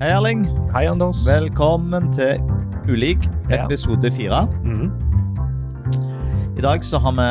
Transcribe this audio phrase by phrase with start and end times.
[0.00, 0.42] Hei, Erling.
[0.74, 1.22] Hei, Anders.
[1.26, 2.40] Velkommen til
[2.90, 4.42] Ulik, episode fire.
[4.64, 4.90] Mhm.
[6.56, 7.26] I dag så har vi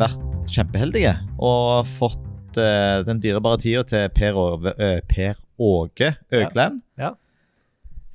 [0.00, 6.80] vært kjempeheldige og fått eh, den dyrebare tida til Per, Åge, eh, per Åge Øgland.
[7.00, 7.10] Ja.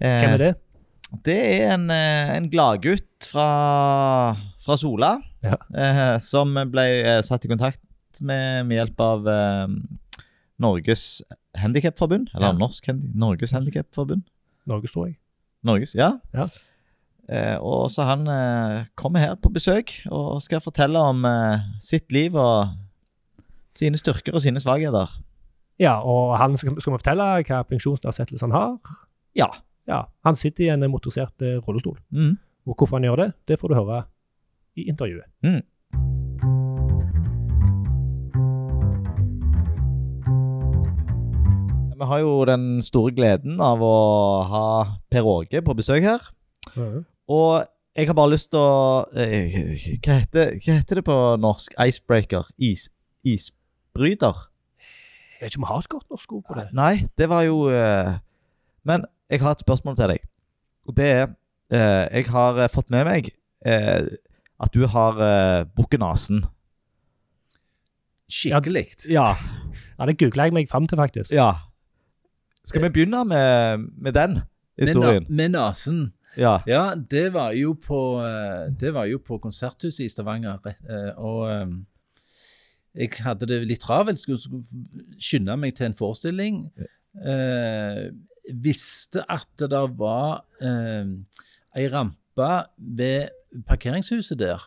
[0.01, 0.15] ja.
[0.23, 0.51] Hvem er det?
[1.25, 5.55] Det er en, eh, en gladgutt fra, fra Sola Ja.
[5.73, 7.79] eh, som ble eh, satt i kontakt
[8.21, 9.67] med med hjelp av eh,
[10.59, 11.21] Norges
[11.55, 12.29] Handikapforbund.
[12.35, 12.57] Eller Ja.
[12.57, 14.23] Norsk Norges Handikapforbund.
[14.65, 15.17] Norges, tror jeg.
[15.63, 16.11] Norges, ja.
[16.33, 16.47] Ja.
[17.29, 22.11] Eh, og så han eh, kommer her på besøk og skal fortelle om eh, sitt
[22.11, 22.69] liv og
[23.77, 25.09] sine styrker og sine svakheter.
[25.79, 28.77] Ja, og han skal, skal vi fortelle hva funksjonsnedsettelse han har?
[29.35, 29.47] Ja.
[29.89, 31.97] Ja, Han sitter i en motorisert eh, rullestol.
[32.13, 32.37] Mm.
[32.67, 34.03] Og hvorfor han gjør det, det får du høre
[34.77, 35.25] i intervjuet.
[41.99, 43.95] Vi har jo den store gleden av å
[44.47, 44.67] ha
[45.11, 46.29] Per Åge på besøk her.
[46.77, 47.01] Mm.
[47.27, 47.65] Og
[47.99, 49.57] jeg har bare lyst til å eh,
[49.99, 51.75] hva, heter, hva heter det på norsk?
[51.75, 52.47] Icebreaker?
[52.55, 52.87] Is,
[53.27, 54.45] isbryter?
[54.79, 56.65] Jeg vet ikke om vi har et godt norsk ord på det.
[56.79, 58.15] Nei, det var jo eh,
[58.87, 60.23] Men jeg har et spørsmål til deg.
[60.87, 63.33] Og det er eh, Jeg har fått med meg
[63.67, 64.07] eh,
[64.59, 65.19] at du har
[65.75, 66.45] bukket nesen.
[68.29, 68.87] Skikkelig.
[69.11, 69.33] Ja.
[69.97, 71.31] Ja, Det googla jeg meg fram til, faktisk.
[71.35, 71.57] ja.
[72.69, 74.39] Skal vi begynne med, med den
[74.79, 75.25] historien?
[75.29, 76.13] med nesen.
[76.37, 76.59] Ja.
[76.69, 80.59] Ja, det var jo på, eh, det var jo på Konserthuset i Stavanger.
[80.65, 81.67] eh, Og eh,
[82.95, 84.63] jeg hadde det litt travelt, skulle,
[85.19, 86.61] skynde meg til en forestilling.
[87.25, 88.09] Eh,
[88.53, 90.43] visste at det der var
[91.75, 92.47] ei rampe
[92.77, 93.29] ved
[93.67, 94.63] parkeringshuset der,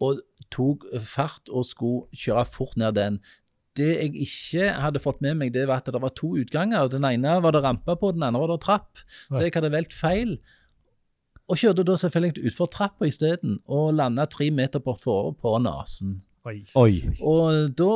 [0.00, 3.20] og tok fart og skulle kjøre fort ned den.
[3.76, 6.84] Det jeg ikke hadde fått med meg, det var at det var to utganger.
[6.86, 9.00] og Den ene var det rampe på, den andre var det trapp.
[9.32, 10.36] Så jeg hadde valgt feil.
[11.50, 16.22] Og kjørte da selvfølgelig utfor trappa isteden, og landa tre meter bortfor på nesen.
[16.46, 16.60] Oi.
[16.76, 16.92] Oi.
[17.24, 17.90] Og da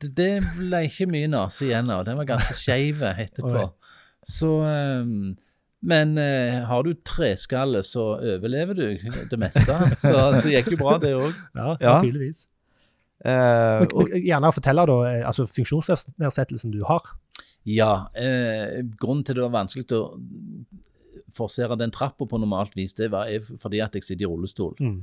[0.00, 2.04] Det ble ikke mye nese igjen av.
[2.08, 3.66] Den var ganske skeiv etterpå.
[4.24, 5.36] Så ehm,
[5.84, 8.86] Men eh, har du treskalle, så overlever du
[9.30, 9.74] det meste.
[10.00, 11.34] Så det gikk jo bra, det òg.
[11.54, 11.98] Ja, Ja.
[12.00, 12.46] tydeligvis.
[13.24, 17.12] Eh, Men, og, gjerne fortelle da, eh, altså funksjonsnedsettelsen du har.
[17.64, 18.08] Ja.
[18.14, 20.02] Eh, grunnen til det var vanskelig å
[21.34, 24.76] forsere den trappa på normalt vis, det var fordi at jeg sitter i rullestol.
[24.78, 25.00] Mm.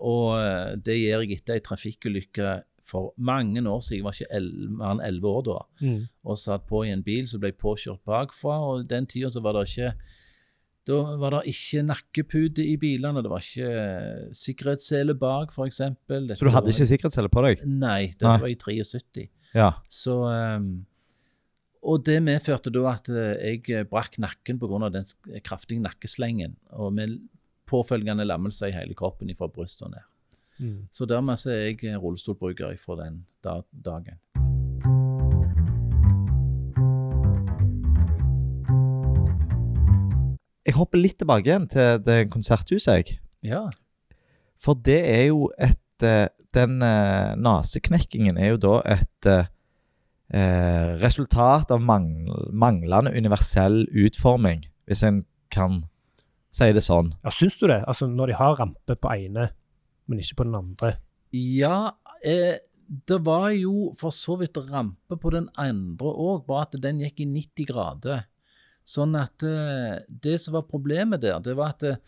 [0.00, 2.56] Og eh, det gjør jeg etter ei trafikkulykke
[2.90, 4.00] for mange år siden.
[4.00, 5.58] Jeg var ikke mer enn elleve år da.
[5.84, 6.00] Mm.
[6.24, 8.56] Og satt på i en bil som ble påkjørt bakfra.
[8.70, 9.92] Og den tida så var det ikke
[10.88, 15.80] da var det ikke nakkepute i bilene, det var ikke eh, sikkerhetssele bak, f.eks.
[15.80, 17.64] så du hadde ikke sikkerhetssele på deg?
[17.68, 18.38] Nei, det Nei.
[18.40, 19.26] var i 73.
[19.56, 19.72] Ja.
[19.90, 20.70] Så ehm,
[21.82, 24.88] Og det medførte da at eh, jeg eh, brakk nakken pga.
[24.92, 25.06] den
[25.44, 26.56] kraftige nakkeslengen.
[26.72, 27.18] Og med
[27.70, 30.06] påfølgende lammelse i hele kroppen fra brystet og ned.
[30.60, 30.88] Mm.
[30.92, 34.18] Så dermed så er jeg rullestolbruker fra den dagen.
[40.70, 43.16] Jeg hopper litt tilbake igjen til det konserthuset, jeg.
[43.42, 43.64] Ja.
[44.62, 49.50] For det er jo et eh, Den uh, naseknekkingen er jo da et eh,
[50.34, 55.20] eh, resultat av mangl manglende universell utforming, hvis en
[55.54, 55.84] kan
[56.50, 57.12] si det sånn.
[57.22, 57.84] Ja, Syns du det?
[57.86, 59.52] Altså Når de har rampe på ene,
[60.10, 60.96] men ikke på den andre.
[61.30, 61.92] Ja,
[62.26, 62.58] eh,
[62.90, 67.22] det var jo for så vidt rampe på den andre òg, bare at den gikk
[67.22, 68.26] i 90 grader.
[68.90, 72.00] Sånn at eh, det som var problemet der, det var at eh,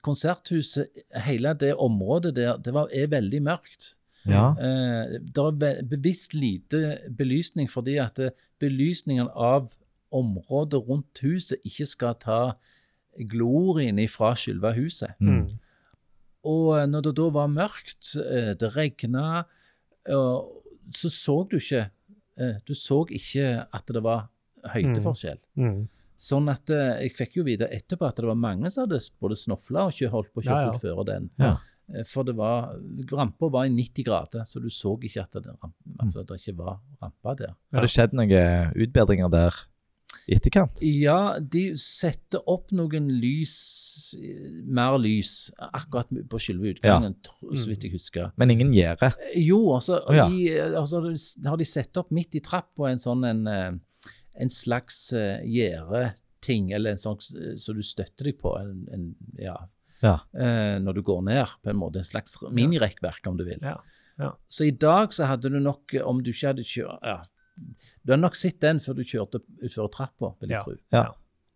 [0.00, 3.92] konserthuset, hele det området der, det var, er veldig mørkt.
[4.28, 4.52] Ja.
[4.54, 9.72] Eh, det er bevisst lite belysning fordi at eh, belysningen av
[10.14, 12.40] området rundt huset ikke skal ta
[13.32, 15.16] glorien ifra selve huset.
[15.18, 15.48] Mm.
[16.46, 18.14] Og eh, når det da var mørkt,
[18.60, 19.44] det regna,
[20.02, 21.90] så så du ikke
[22.66, 24.31] Du så ikke at det var
[24.74, 25.40] høydeforskjell.
[25.58, 25.82] Mm.
[26.22, 29.38] Sånn at eh, jeg fikk jo vite etterpå at det var mange som hadde både
[29.40, 30.76] snofla og ikke holdt på å kjøre Ja, ja.
[30.76, 31.28] ut før den.
[31.42, 31.56] Ja.
[31.90, 32.76] Eh, For det var,
[33.10, 36.78] rampa var i 90 grader, så du så ikke at det, at det ikke var
[37.02, 37.58] rampa der.
[37.74, 39.58] Har det skjedd noen utbedringer der
[40.30, 40.78] etterkant?
[40.86, 47.54] Ja, de setter opp noen lys, eh, mer lys, akkurat på selve utgangen, ja.
[47.58, 48.30] så vidt jeg husker.
[48.38, 49.10] Men ingen gjerde?
[49.42, 50.28] Jo, altså, oh, ja.
[50.30, 53.42] i, altså har de sett opp midt i trappa en sånn en,
[54.34, 59.08] en slags uh, gjerdeting, eller en sånn som du støtter deg på, en, en,
[59.40, 59.56] ja,
[60.02, 60.16] Ja.
[60.34, 62.00] Uh, når du går ned, på en måte.
[62.02, 63.60] En slags minirekkverk, om du vil.
[63.62, 63.76] Ja,
[64.18, 64.32] ja.
[64.48, 67.20] Så i dag så hadde du nok, om du ikke hadde kjørt ja,
[68.02, 70.74] Du hadde nok sett den før du kjørte utfor trappa, vil jeg tro.
[70.92, 71.06] Ja.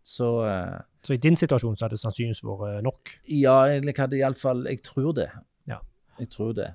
[0.07, 3.17] Så uh, Så i din situasjon så hadde det sannsynligvis vært nok.
[3.27, 5.27] ja, jeg hadde iallfall Jeg tror det.
[5.67, 5.81] Ja.
[6.21, 6.71] Jeg tror det.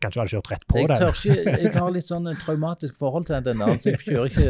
[0.00, 0.96] Kanskje du hadde kjørt rett på Jeg det.
[1.00, 4.44] tør ikke Jeg har litt sånn traumatisk forhold til den altså jeg kjører ikke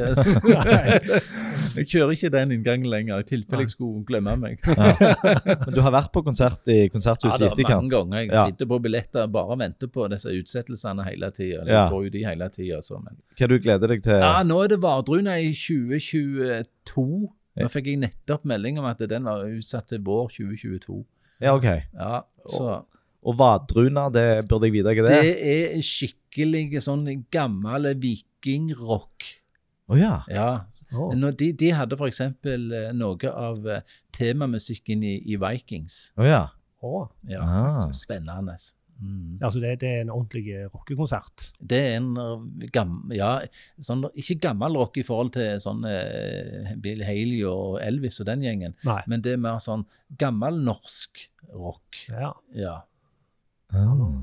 [1.78, 4.60] Jeg kjører ikke den inngangen lenger, i tilfelle jeg skulle glemme meg.
[5.66, 7.70] Men du har vært på konsert i Ja, Konserthuset det etterkant?
[7.70, 8.18] er mange ganger.
[8.20, 8.44] Jeg Ja.
[8.46, 11.64] sitter på billetter og bare venter på disse utsettelsene hele tida.
[11.64, 11.88] Jeg Ja.
[11.90, 12.80] får jo de hele tida.
[13.02, 14.20] Men Hva du gleder deg til?
[14.20, 17.28] Ja, nå er det Vardruna i 2022.
[17.56, 21.04] Nå fikk jeg nettopp melding om at den var utsatt til vår 2022.
[21.42, 21.64] Ja, ok.
[21.94, 22.84] Ja, så
[23.24, 25.72] Og Vadruna, det burde jeg vite hva det Det er?
[25.78, 29.24] er skikkelig sånn gammel vikingrock.
[29.88, 30.22] Oh, ja.
[30.32, 30.64] Ja.
[30.96, 31.10] Oh.
[31.36, 32.20] De, de hadde f.eks.
[32.96, 33.82] noe av eh,
[34.16, 36.12] temamusikken i, i Vikings.
[36.16, 36.46] Oh, ja.
[36.84, 37.06] Oh.
[37.28, 37.92] Ja, Ah.
[37.96, 38.56] Spennende.
[39.00, 39.40] Mm.
[39.42, 41.48] Altså det, det er en ordentlig rockekonsert.
[41.60, 43.32] Det er en gammel gam, ja,
[43.82, 48.44] sånn, ikke gammel rock i forhold til sånn eh, Bill Haley og Elvis og den
[48.46, 49.00] gjengen, Nei.
[49.10, 49.82] men det er mer sånn
[50.20, 52.04] gammel norsk rock.
[52.12, 52.30] Ja.
[52.56, 52.76] Ja.
[53.72, 54.20] Ah.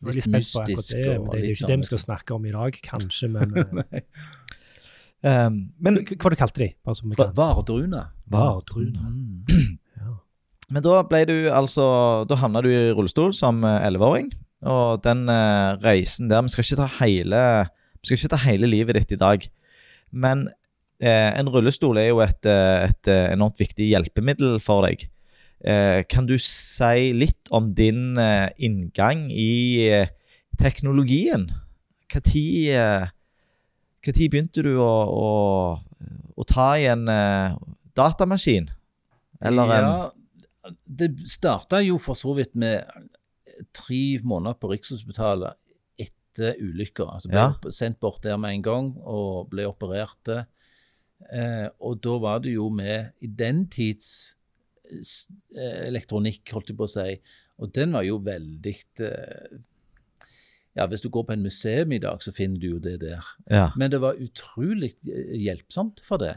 [0.00, 2.46] Er litt mystisk det, men det er jo ikke det vi sånn- skal snakke om
[2.48, 3.52] i dag, kanskje, men
[5.20, 6.70] Um, men, Hva du kalte de?
[6.80, 8.06] Bare så vi Va- kan- Vardruna.
[8.32, 9.02] Vardruna.
[9.04, 9.74] Mm.
[10.00, 10.14] Ja.
[10.72, 11.84] men da ble du altså
[12.24, 14.30] Da havna du i rullestol som eh, elleveåring.
[14.64, 17.42] Og den uh, reisen der Vi skal ikke ta hele
[18.00, 19.44] Vi skal ikke ta hele livet ditt i dag.
[20.10, 20.46] Men
[21.04, 25.04] eh, en rullestol er jo et, et, et enormt viktig hjelpemiddel for deg.
[25.60, 30.08] Eh, kan du si litt om din eh, inngang i eh,
[30.60, 31.50] teknologien?
[32.10, 33.10] Når
[34.32, 35.26] begynte du å, å,
[36.40, 37.04] å ta i en
[37.96, 38.70] datamaskin?
[39.40, 40.10] Eller en ja,
[40.88, 42.84] det starta jo for så vidt med
[43.76, 45.52] tre måneder på Rikshospitalet
[46.00, 47.04] etter ulykka.
[47.04, 47.52] Altså ble Ja.
[47.70, 50.28] sendt bort der med en gang og ble operert.
[51.30, 54.36] Eh, og da var det jo med i den tids
[55.88, 57.16] elektronikk, holdt jeg på å si.
[57.60, 59.58] Og den var jo veldig eh,
[60.78, 63.24] Ja, hvis du går på en museum i dag, så finner du jo det der.
[63.50, 63.66] Ja.
[63.76, 66.36] Men det var utrolig eh, hjelpsomt for det.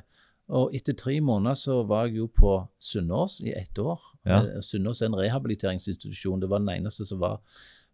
[0.53, 4.01] Og etter tre måneder så var jeg jo på Sunnaas i ett år.
[4.27, 4.41] Ja.
[4.41, 6.41] Eh, Sunnaas er en rehabiliteringsinstitusjon.
[6.43, 7.39] Det var den eneste som var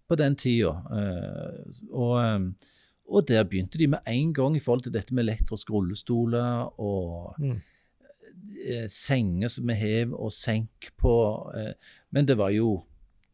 [0.09, 0.71] på den tida.
[0.95, 2.73] Eh, og, eh,
[3.09, 7.35] og der begynte de med en gang i forhold til dette med elektriske rullestoler og
[7.39, 7.59] Mm.
[8.65, 11.13] Eh, senger som vi hev og senk på.
[11.55, 11.73] Eh,
[12.11, 12.83] men det var jo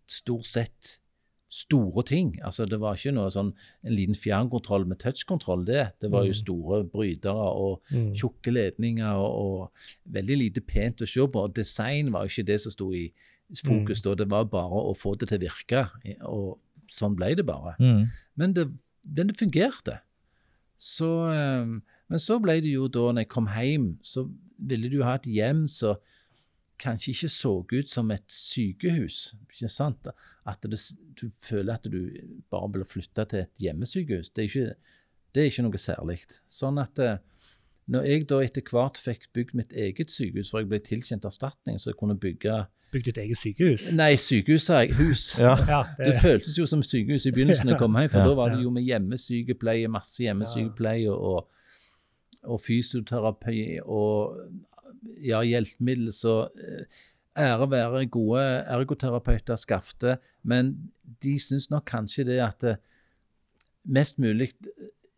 [0.07, 1.00] stort sett
[1.50, 2.34] store ting.
[2.44, 3.54] Altså Det var ikke noe sånn
[3.86, 5.63] en liten fjernkontroll med touchkontroll.
[5.66, 6.42] Det Det var jo Mm.
[6.44, 8.13] store brytere og Mm.
[8.16, 9.31] tjukke ledninger og,
[9.62, 9.72] og
[10.12, 11.36] veldig lite pent å se på.
[11.44, 13.12] Og design var jo ikke det som sto i
[13.63, 14.16] fokus da.
[14.16, 15.90] Det var bare å få det til å virke.
[16.25, 16.60] Og
[16.90, 17.75] sånn ble det bare.
[17.80, 18.06] Mm.
[18.36, 18.68] Men det,
[19.06, 20.00] den fungerte.
[20.78, 21.66] Så, eh,
[22.10, 25.28] men så ble det jo da, når jeg kom hjem, så ville du ha et
[25.30, 25.96] hjem som
[26.81, 29.34] kanskje ikke så ut som et sykehus.
[29.54, 30.07] ikke sant?
[30.46, 30.80] At det,
[31.22, 32.10] du føler at du
[32.52, 34.30] bare blir flytta til et hjemmesykehus.
[34.36, 34.74] Det er ikke,
[35.36, 36.19] det er ikke noe særlig.
[36.52, 37.18] Sånn at eh,
[37.88, 41.80] når jeg da etter hvert fikk bygd mitt eget sykehus, for jeg ble tilkjent erstatning,
[41.80, 42.63] så jeg kunne bygge
[42.94, 43.86] Bygd ditt eget sykehus?
[43.98, 44.94] Nei, sykehus, sa jeg.
[44.96, 45.24] Hus.
[45.42, 45.56] Ja.
[45.68, 48.27] Ja, Det føltes jo som sykehus i begynnelsen da jeg kom hjem, for Ja.
[48.29, 51.64] da var det jo med hjemmesykepleie, masse hjemmesykepleie og, og
[52.62, 54.38] fysioterapi og
[55.22, 56.12] ja, hjelpemiddel.
[56.16, 56.86] Så eh,
[57.38, 60.92] ære være gode ergoterapeuter, Skafte, men
[61.24, 62.78] de syns nok kanskje det at det
[63.86, 64.52] mest mulig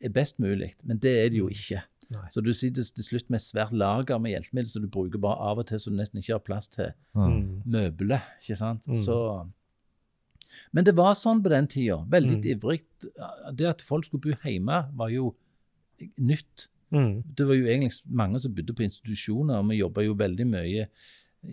[0.04, 1.80] er best mulig, men det er det jo ikke.
[2.14, 2.24] Nei.
[2.32, 5.40] Så du sitter til slutt med et svært lager med hjelpemidler som du bruker bare
[5.50, 7.64] av og til, så du nesten ikke har plass til Mm.
[7.66, 8.86] møbler, ikke sant?
[8.88, 8.96] Mm.
[8.96, 9.50] Så
[10.74, 11.98] Men det var sånn på den tida.
[12.10, 12.46] Veldig Mm.
[12.54, 12.82] ivrig.
[13.56, 15.36] Det at folk skulle bo hjemme, var jo
[16.20, 16.68] nytt.
[16.94, 17.24] Mm.
[17.36, 20.86] Det var jo egentlig mange som bodde på institusjoner, og vi jobba jo veldig mye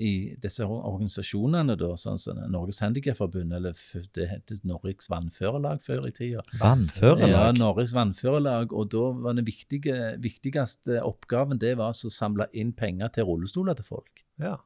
[0.00, 3.72] i disse organisasjonene, da, sånn som Norges Handikapforbund, eller
[4.16, 6.40] det het Norges Vannførerlag før i tida.
[7.30, 12.46] Ja, Norges Vannførerlag, og da var den viktige, viktigste oppgaven det var altså å samle
[12.56, 14.24] inn penger til rullestoler til folk.
[14.40, 14.56] Ja.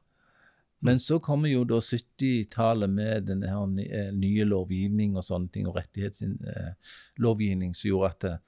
[0.81, 3.43] Men så kommer jo da 70-tallet med den
[3.83, 8.39] eh, nye lovgivning og sånne ting, og rettighetslovgivning som gjorde at, det-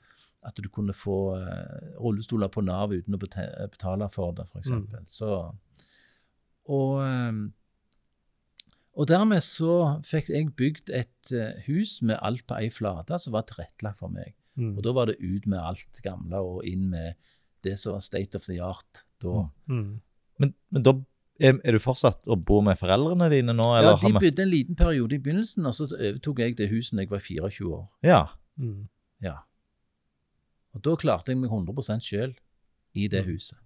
[0.42, 4.72] at du kunne få eh, rullestoler på Nav uten å betale for det, f.eks.
[4.74, 5.04] Mm.
[5.10, 5.32] Så
[6.72, 7.42] og, eh,
[8.92, 13.36] og dermed så fikk jeg bygd et eh, hus med alt på ei flate som
[13.38, 14.34] var tilrettelagt for meg.
[14.60, 14.76] Mm.
[14.76, 17.16] Og da var det ut med alt gamle og inn med
[17.66, 19.46] det som var state of the art da.
[19.70, 20.02] Mm.
[20.42, 20.96] Men, men da
[21.42, 23.68] er, er du fortsatt og bor med foreldrene dine nå?
[23.82, 27.06] Ja, De bodde en liten periode i begynnelsen, og så overtok jeg det huset da
[27.06, 27.86] jeg var 24 år.
[28.06, 28.22] Ja.
[28.62, 28.90] Mm.
[29.26, 29.40] Ja.
[30.74, 32.34] Og da klarte jeg meg 100% sjøl
[32.96, 33.34] i det Mm.
[33.34, 33.58] huset.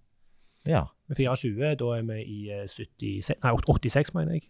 [0.66, 0.84] ja.
[1.08, 4.48] Med 24, da er vi i eh, 76, nei, 86, mener jeg.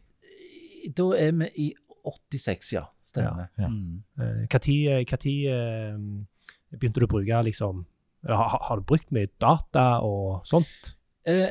[0.96, 2.84] Da er vi i 86, ja.
[3.04, 3.48] Stemmer.
[3.58, 3.68] Ja, ja.
[3.68, 4.02] Mm.
[4.20, 7.84] Eh, Hva tid, eh, hva eh, begynte du å bruke liksom
[8.24, 10.94] eller har, har du brukt mye data og sånt?
[11.26, 11.50] Eh,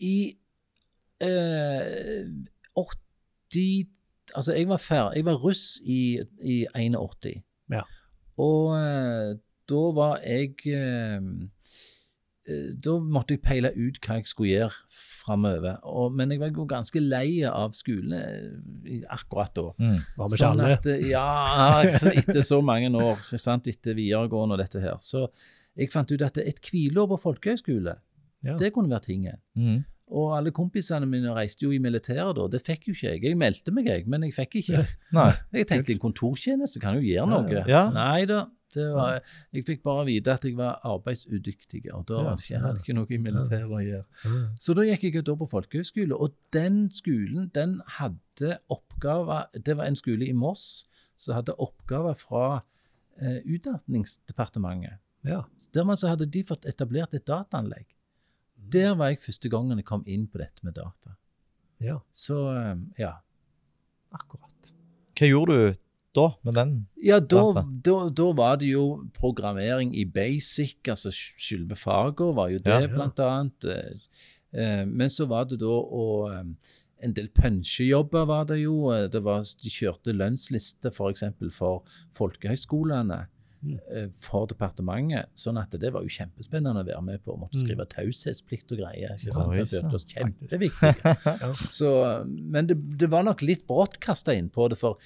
[0.00, 0.36] I
[1.20, 2.26] eh,
[2.76, 3.88] 80
[4.34, 7.42] Altså, jeg var fer, Jeg var russ i, i 81.
[7.70, 7.82] Ja.
[8.36, 9.36] Og eh,
[9.70, 11.20] da var jeg eh,
[12.48, 15.78] eh, Da måtte jeg peile ut hva jeg skulle gjøre framover.
[16.12, 19.66] Men jeg var jo ganske lei av skole eh, akkurat da.
[19.80, 19.98] Mm.
[20.18, 21.24] Var vi ikke Sånn at, ja,
[21.80, 24.98] altså, etter så mange år, så sant, etter videregående og dette her.
[25.00, 25.26] Så
[25.74, 27.96] jeg fant ut at et hvileår på folkehøyskole,
[28.44, 28.58] Ja.
[28.60, 29.38] det kunne være tingen.
[29.56, 29.80] Mm.
[30.14, 32.44] Og alle kompisene mine reiste jo i militæret da.
[32.52, 33.22] Det fikk jo ikke jeg.
[33.24, 34.82] Jeg meldte meg, jeg, men jeg fikk ikke.
[35.16, 35.30] Nei.
[35.56, 37.62] Jeg tenkte en kontortjeneste kan jo gjøre Ja, noe.
[37.72, 37.80] ja.
[37.96, 38.42] Nei da.
[38.76, 39.20] Var,
[39.54, 42.96] jeg fikk bare vite at jeg var arbeidsudyktig, og da hadde var ikke, jeg ikke
[42.98, 44.04] noe i militæret å gjøre.
[44.24, 44.44] Mm.
[44.66, 49.86] Så da gikk jeg da på folkehøyskole, og den skolen den hadde oppgaver Det var
[49.86, 52.46] en skole i Moss som hadde oppgaver fra
[53.20, 54.98] eh, Utdanningsdepartementet.
[55.24, 55.44] Ja.
[55.74, 57.86] Dermed så hadde de fått etablert et dataanlegg.
[58.74, 61.16] Der var jeg første gangen jeg kom inn på dette med data.
[61.80, 63.14] ja, Så eh, ja.
[64.10, 64.72] akkurat.
[65.14, 65.83] Hva gjorde du
[66.14, 66.72] da med den?
[67.02, 67.42] Ja, da,
[67.84, 68.84] da, da var det jo
[69.18, 72.92] programmering i basic, altså selve faget var jo det, Ja.
[72.94, 73.64] blant annet.
[73.64, 73.98] Eh,
[74.54, 76.44] eh, men så var det da å eh,
[77.04, 78.88] En del punsjejobber var det jo.
[79.12, 80.96] Det var, de kjørte lønnsliste f.eks.
[80.96, 81.82] For, eksempel for
[82.16, 83.26] folkehøyskolene.
[83.64, 83.78] Mm.
[83.96, 85.28] eh, For departementet.
[85.40, 87.36] Sånn at det var jo kjempespennende å være med på.
[87.40, 87.64] Måtte Mm.
[87.66, 89.14] skrive taushetsplikt og greier.
[89.18, 89.52] ikke sant?
[89.52, 91.70] Det følte oss kjempeviktige.
[91.72, 91.92] Så,
[92.54, 94.98] men det, det var nok litt brått kasta inn på det, for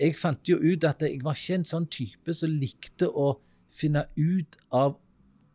[0.00, 3.34] jeg fant jo ut at jeg var ikke en sånn type som likte å
[3.74, 4.96] finne ut av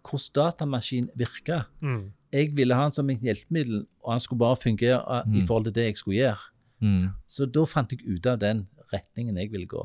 [0.05, 1.63] hvordan datamaskin virka.
[1.81, 2.11] Mm.
[2.35, 5.33] Jeg ville ha han som et hjelpemiddel, og han skulle bare fungere mm.
[5.39, 6.51] i forhold til det jeg skulle gjøre.
[6.85, 7.03] Mm.
[7.27, 9.81] Så da fant jeg ut av den retningen jeg ville gå.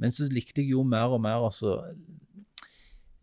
[0.00, 1.50] Men så likte jeg jo mer og mer å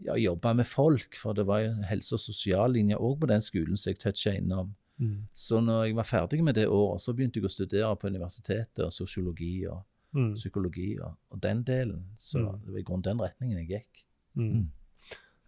[0.05, 3.79] ja, jobbe med folk, for det var jo helse- og sosiallinje òg på den skolen
[3.79, 4.75] som jeg toucha innom.
[4.99, 5.23] Mm.
[5.33, 8.83] Så når jeg var ferdig med det året, så begynte jeg å studere på universitetet,
[8.85, 9.81] og sosiologi og
[10.13, 10.33] Mm.
[10.35, 12.05] psykologi og, og den delen.
[12.17, 12.59] Så Mm.
[12.65, 14.05] det var i grunnen den retningen jeg gikk.
[14.35, 14.53] Mm.
[14.53, 14.71] Mm.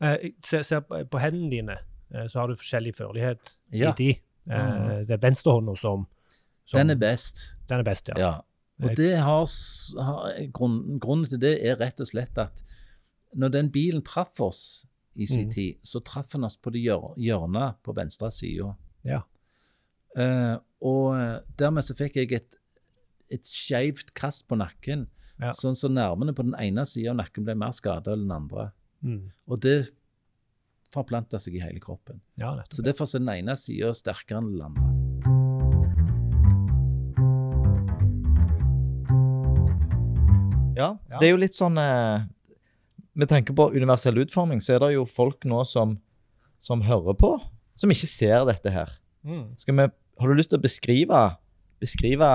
[0.01, 1.77] Eh, se, på hendene dine,
[2.13, 4.09] eh, så har du forskjellig førlighet Ja, i de.
[4.51, 6.07] Eh, det er venstrehånda som,
[6.65, 7.55] som den er best.
[7.69, 8.19] Den er best, ja.
[8.19, 8.31] Ja.
[8.83, 9.45] Og det har,
[10.03, 12.63] har grunnen, Grunnen til det er rett og slett at
[13.33, 15.51] når den bilen traff oss i sin Mm.
[15.53, 18.73] tid, så traff den oss på det hjørnet på venstre side.
[19.03, 19.21] Ja.
[20.17, 22.55] Uh, og eh, dermed så fikk jeg et,
[23.31, 25.07] et skeivt kast på nakken.
[25.41, 25.51] Ja.
[25.57, 28.67] Sånn så nervene på den ene sida av nakken ble mer skada enn den andre.
[29.01, 29.31] Mm.
[29.50, 29.77] Og det
[30.93, 32.19] forplanta seg i hele kroppen.
[32.38, 32.51] ja.
[32.69, 34.89] Så derfor er den ene sida sterkere enn den andre.
[40.75, 41.19] Ja, Ja.
[41.19, 42.23] det er jo litt sånn eh,
[43.13, 45.97] Med tanke på universell utforming, så er det jo folk nå som,
[46.63, 47.33] som hører på,
[47.75, 48.88] som ikke ser dette her.
[49.27, 49.50] Mm.
[49.59, 51.19] Skal vi, har du lyst til å beskrive,
[51.81, 52.27] beskrive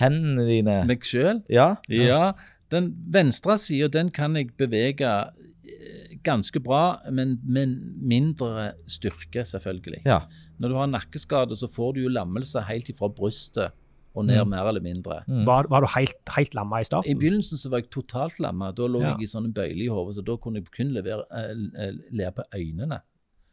[0.00, 0.78] hendene dine?
[0.90, 1.42] Meg sjøl?
[1.52, 1.76] Ja?
[1.88, 2.32] Ja.
[2.70, 10.02] Den venstre sida, den kan jeg bevege eh, ganske bra, men med mindre styrke, selvfølgelig.
[10.06, 10.20] Ja.
[10.60, 13.72] Når du har nakkeskade, så får du jo lammelse helt ifra brystet
[14.14, 14.50] og ned, Mm.
[14.50, 15.20] mer eller mindre.
[15.28, 15.44] Mm.
[15.46, 18.72] Var, var du helt, helt lamma i I begynnelsen så var jeg totalt lamma.
[18.72, 19.12] Da lå Ja.
[19.14, 22.42] jeg i sånne bøyler i hodet, så da kunne jeg kun levere, eh, le på
[22.54, 23.00] øynene.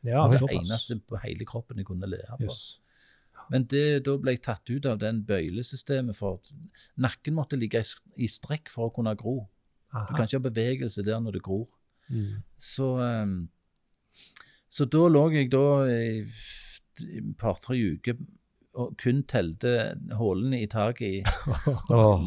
[0.03, 0.65] Ja, det såpass.
[0.65, 2.43] eneste på hele kroppen jeg kunne le på.
[2.45, 2.79] Jøss.
[3.53, 6.41] Men det, da ble jeg tatt ut av den bøylesystemet, for
[6.99, 7.83] nakken måtte ligge
[8.15, 9.39] i, strekk for å kunne gro.
[9.93, 11.67] Du kan ikke ha bevegelse der når det gror.
[12.11, 12.41] Mm.
[12.59, 13.37] Så, ehm,
[14.69, 18.19] så da lå jeg da i et par-tre uker
[18.77, 19.71] og kun telte
[20.19, 21.21] hullene i taket i,
[21.95, 22.21] oh.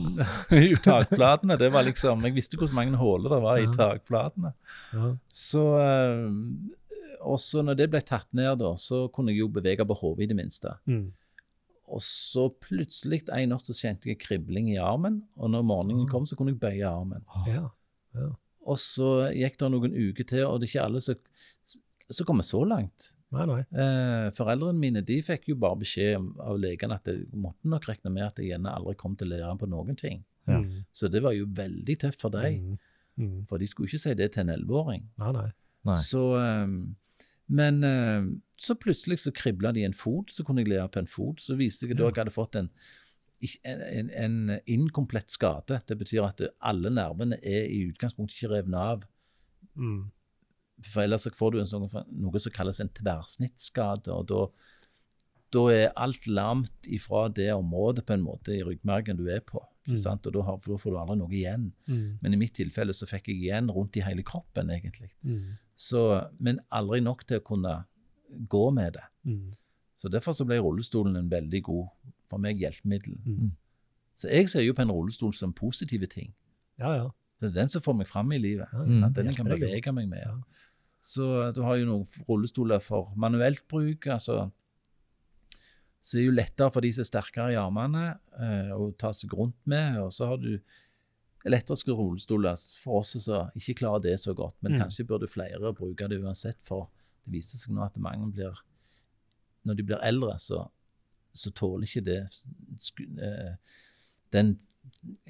[0.56, 1.58] i takplatene.
[1.60, 4.52] Det var liksom, Jeg visste hvor mange huller det var i takplatene.
[4.96, 5.12] Ja.
[5.30, 6.72] Så ehm,
[7.20, 10.24] Og så når det ble tatt ned, da, så kunne jeg jo bevege på hodet
[10.24, 10.72] i det minste.
[10.88, 11.10] Mm.
[11.90, 16.24] Og så plutselig en natt så kjente jeg kribling i armen, og når morgenen kom,
[16.26, 17.24] så kunne jeg bøye armen.
[17.50, 17.64] Ja.
[18.70, 22.62] Og så gikk det noen uker til, og det er ikke alle som kommer så
[22.66, 23.10] langt.
[23.30, 23.60] Nei, nei.
[23.78, 28.10] Eh, foreldrene mine de fikk jo bare beskjed av legen at jeg måtte nok regne
[28.10, 30.24] med at jeg gjerne aldri kom til å lære på noen ting.
[30.50, 30.58] Ja.
[30.64, 30.80] Mm.
[30.94, 32.78] Så det var jo veldig tøft for dem, Mm.
[33.20, 33.46] Mm.
[33.46, 35.02] for de skulle ikke si det til en elleveåring.
[35.20, 35.48] Nei, nei.
[35.84, 35.94] Nei.
[35.94, 36.66] Så, eh,
[37.50, 38.30] men eh,
[38.60, 41.42] så plutselig så kribla de en fot, så kunne jeg lære på en fot.
[41.42, 42.68] Så viste jeg da at jeg hadde fått en,
[43.64, 44.38] en, en,
[44.70, 45.80] inkomplett skade.
[45.88, 49.06] Det betyr at alle nervene er i utgangspunktet ikke revnet av.
[49.74, 50.10] Mm.
[50.86, 51.88] For ellers så får du en sånn,
[52.22, 54.44] noe som kalles en tverrsnittskade, og da
[55.50, 59.62] da er alt lamt ifra det området på en måte i ryggmargen du er på.
[59.88, 59.96] Mm.
[59.96, 61.64] Og da, har, da får du aldri noe igjen.
[61.90, 62.20] Mm.
[62.22, 65.10] Men i mitt tilfelle så fikk jeg igjen rundt i hele kroppen, egentlig.
[65.26, 65.56] Mm.
[65.80, 66.02] Så,
[66.38, 67.74] men aldri nok til å kunne
[68.52, 69.06] gå med det.
[69.28, 69.48] Mm.
[69.96, 71.88] Så derfor så ble rullestolen en veldig god,
[72.30, 73.16] for meg, hjelpemiddel.
[73.24, 73.54] Mm.
[74.20, 76.30] Så jeg ser jo på en rullestol som positive ting.
[76.80, 77.08] Ja, ja.
[77.40, 78.68] Det er den som får meg fram i livet.
[78.68, 79.16] Ja, sant?
[79.16, 80.20] Den jeg kan bevege meg med.
[80.20, 80.66] Ja.
[81.00, 84.04] Så du har jo noen rullestoler for manuelt bruk.
[84.12, 84.50] altså
[86.04, 88.04] Så det er jo lettere for de som er sterkere i armene
[88.36, 89.96] eh, å ta seg rundt med.
[90.04, 90.52] Og så har du
[91.46, 94.54] elektriske rullestoler for oss som ikke klarer det så godt.
[94.62, 94.78] Men Mm.
[94.82, 96.90] kanskje burde flere bruke det uansett, for
[97.24, 98.58] det viser seg nå at mange blir
[99.64, 100.70] Når de blir eldre, så,
[101.34, 102.28] så tåler ikke det
[103.22, 103.54] eh,
[104.32, 104.58] den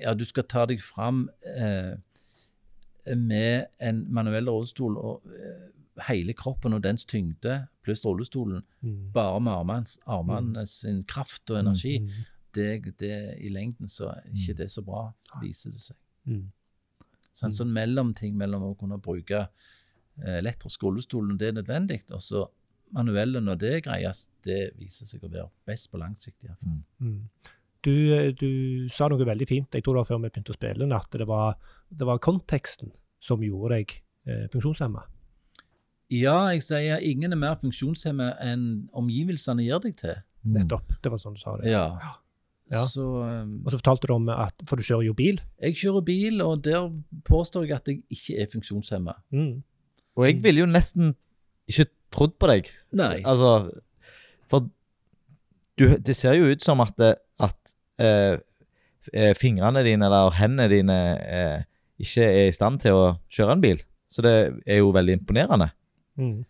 [0.01, 1.97] Ja, du skal ta deg fram eh,
[3.17, 5.67] med en manuell rullestol og eh,
[6.09, 9.11] hele kroppen og dens tyngde pluss rullestolen, Mm.
[9.13, 12.09] bare med armene, armene sin kraft og energi, Mm.
[12.55, 15.97] Det, det i lengden så er ikke det så bra, viser det seg.
[16.27, 16.47] Mm.
[17.33, 17.59] Så en Mm.
[17.61, 19.47] sånn mellomting mellom å kunne bruke
[20.19, 22.43] lettere elektrisk rullestol når det er nødvendig, og så
[22.93, 26.37] manuelle når det er greiest, det viser seg å være best på lang sikt.
[26.43, 26.81] hvert fall.
[26.99, 27.29] Mm.
[27.83, 30.91] Du, du sa noe veldig fint, jeg tror det var før vi begynte å spille,
[30.97, 31.55] at det var,
[31.89, 32.91] det var konteksten
[33.21, 33.95] som gjorde deg
[34.27, 35.07] eh, funksjonshemma.
[36.11, 40.17] Ja, jeg sier ingen er mer funksjonshemmet enn omgivelsene gjør deg til.
[40.43, 40.57] Mm.
[40.59, 40.93] Nettopp.
[41.01, 41.71] Det var sånn du sa det.
[41.71, 41.87] Ja.
[42.71, 42.85] Ja.
[42.87, 45.41] Så um, Og så fortalte du om at For du kjører jo bil.
[45.59, 46.87] jeg kjører bil, og der
[47.27, 49.19] påstår jeg at jeg ikke er funksjonshemmet.
[49.35, 49.63] Mm.
[50.17, 51.15] Og jeg ville jo nesten
[51.71, 52.71] ikke trodd på deg.
[52.99, 53.23] Nei.
[53.25, 53.71] Altså,
[54.51, 54.69] for
[55.79, 58.39] du, det ser jo ut som at, det, at eh,
[59.15, 61.59] eh, fingrene dine eller hendene dine eh,
[62.01, 63.83] ikke er i stand til å kjøre en bil.
[64.11, 64.35] Så det
[64.67, 65.71] er jo veldig imponerende.
[66.19, 66.41] Mm.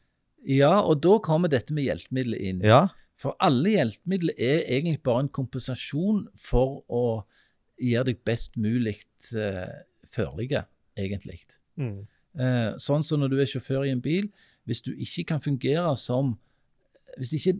[0.49, 2.63] Ja, og da kommer dette med hjelpemidler inn.
[2.65, 2.87] Ja.
[3.21, 7.03] For alle hjelpemidler er egentlig bare en kompensasjon for å
[7.81, 8.97] gjøre deg best mulig
[9.37, 9.69] uh,
[10.09, 10.65] førlige,
[10.97, 11.43] egentlig.
[11.77, 12.07] Mm.
[12.39, 14.31] Uh, sånn som når du er sjåfør i en bil,
[14.69, 16.37] hvis du ikke kan fungere som
[17.19, 17.57] Hvis ikke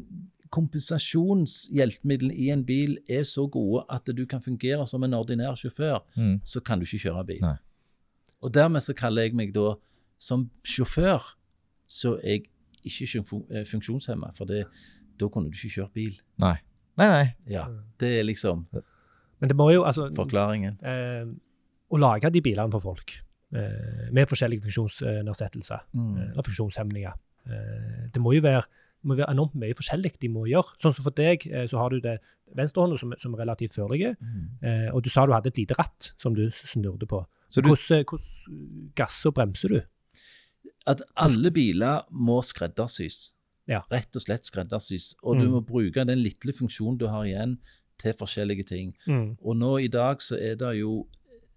[0.55, 5.99] kompensasjonshjelpemidlene i en bil er så gode at du kan fungere som en ordinær sjåfør,
[6.17, 6.41] Mm.
[6.45, 7.41] så kan du ikke kjøre bil.
[7.41, 7.57] Nei.
[8.43, 9.75] Og dermed så kaller jeg meg da
[10.19, 11.35] som sjåfør,
[11.89, 12.47] så er jeg
[12.85, 14.67] ikke eh, funksjonshemma, for det,
[15.21, 16.17] da kunne du ikke kjørt bil.
[16.43, 16.57] Nei.
[17.01, 17.27] Nei, nei.
[17.49, 17.67] Ja,
[18.01, 18.67] Det er liksom
[19.41, 20.79] Men det må jo altså forklaringen.
[20.85, 21.25] eh,
[21.91, 23.15] Å lage de bilene for folk
[23.55, 26.17] eh, med forskjellige funksjonsnedsettelser Mm.
[26.33, 27.13] eller funksjonshemninger
[27.47, 28.63] eh, Det må jo være,
[29.03, 30.77] det må være enormt mye forskjellig de må gjøre.
[30.83, 32.19] Sånn som for deg, eh, så har du det
[32.55, 34.49] venstrehånda som, som er relativt førlig, Mm.
[34.63, 37.25] eh, og du sa du hadde et lite ratt som du snurde på.
[37.49, 39.81] Så du, Hvordan, hvordan gasser og bremser du?
[40.87, 43.33] At alle biler må skreddersys.
[43.71, 43.81] Ja.
[43.93, 45.13] Rett og slett skreddersys.
[45.23, 45.53] Og du Mm.
[45.55, 47.59] må bruke den lille funksjonen du har igjen,
[48.01, 48.95] til forskjellige ting.
[49.07, 49.37] Mm.
[49.45, 51.07] Og nå i dag så er det jo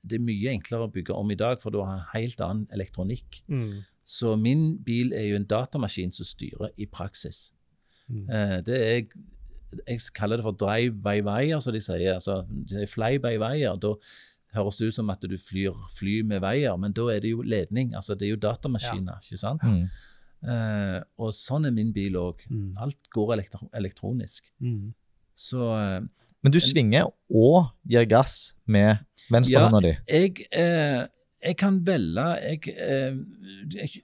[0.06, 2.68] det er mye enklere å bygge om i dag, for du har en helt annen
[2.76, 3.42] elektronikk.
[3.48, 3.84] Mm.
[4.04, 7.52] Så min bil er jo en datamaskin som styrer i praksis.
[8.10, 8.30] Mm.
[8.30, 9.08] Eh, det er
[9.88, 12.14] Jeg kaller det for drive-by-wire, som de sier.
[12.14, 13.80] altså det er Fly-by-wire.
[13.80, 13.94] Da
[14.54, 17.42] høres det ut som at du flyr fly med veier, men da er det jo
[17.42, 17.96] ledning.
[17.96, 19.62] altså Det er jo datamaskiner, ikke sant?
[19.64, 19.88] mm.
[20.44, 22.42] Eh, og sånn er min bil òg.
[22.52, 22.74] Mm.
[22.84, 24.44] Alt går elektro elektronisk.
[24.60, 24.94] Mm.
[25.36, 26.02] Så uh,
[26.44, 28.98] Men du svinger og gir gass med
[29.32, 29.94] venstrehånda di.
[30.08, 31.08] jeg, uh,
[31.44, 33.16] jeg kan velge jeg, eh,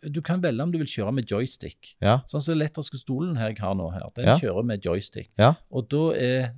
[0.10, 1.94] du- kan velge om du vil kjøre med joystick.
[2.02, 2.18] Ja.
[2.28, 4.36] Sånn som den elektriske stolen her jeg har nå, her, den Ja.
[4.36, 5.30] kjører med joystick.
[5.38, 5.54] Ja.
[5.72, 6.54] Og da er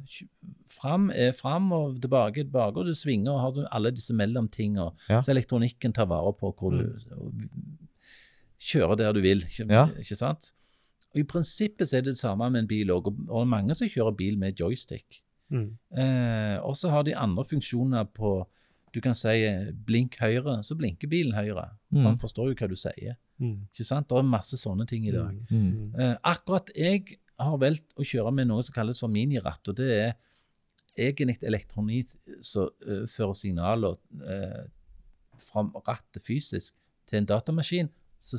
[0.71, 5.21] fram er fram og tilbake tilbake, og du svinger og har alle disse mellomtinga Ja.
[5.21, 6.97] Så elektronikken tar vare på hvor du
[8.61, 9.87] og kjører der du vil, ikke, Ja.
[9.97, 10.51] ikke sant?
[11.13, 13.75] Og I prinsippet så er det det samme med en bil òg, og, og mange
[13.75, 15.21] som kjører bil med joystick.
[15.51, 15.77] Mm.
[15.97, 18.47] Eh, og så har de andre funksjoner på
[18.93, 19.47] Du kan si
[19.87, 21.69] blink høyre, så blinker bilen høyre.
[21.89, 22.05] For Mm.
[22.05, 23.15] han forstår jo hva du sier.
[23.39, 23.61] Mm.
[23.71, 24.09] Ikke sant?
[24.09, 25.31] Det er masse sånne ting i dag.
[25.49, 25.61] Mm.
[25.93, 25.95] Mm.
[25.99, 29.89] Eh, akkurat jeg har valgt å kjøre med noe som kalles for miniratt, og det
[29.97, 30.13] er
[30.99, 32.09] egentlig elektronikk
[32.43, 33.95] som uh, fører signaler
[34.27, 34.65] uh,
[35.39, 36.75] fra rattet fysisk
[37.07, 37.89] til en datamaskin,
[38.21, 38.37] så,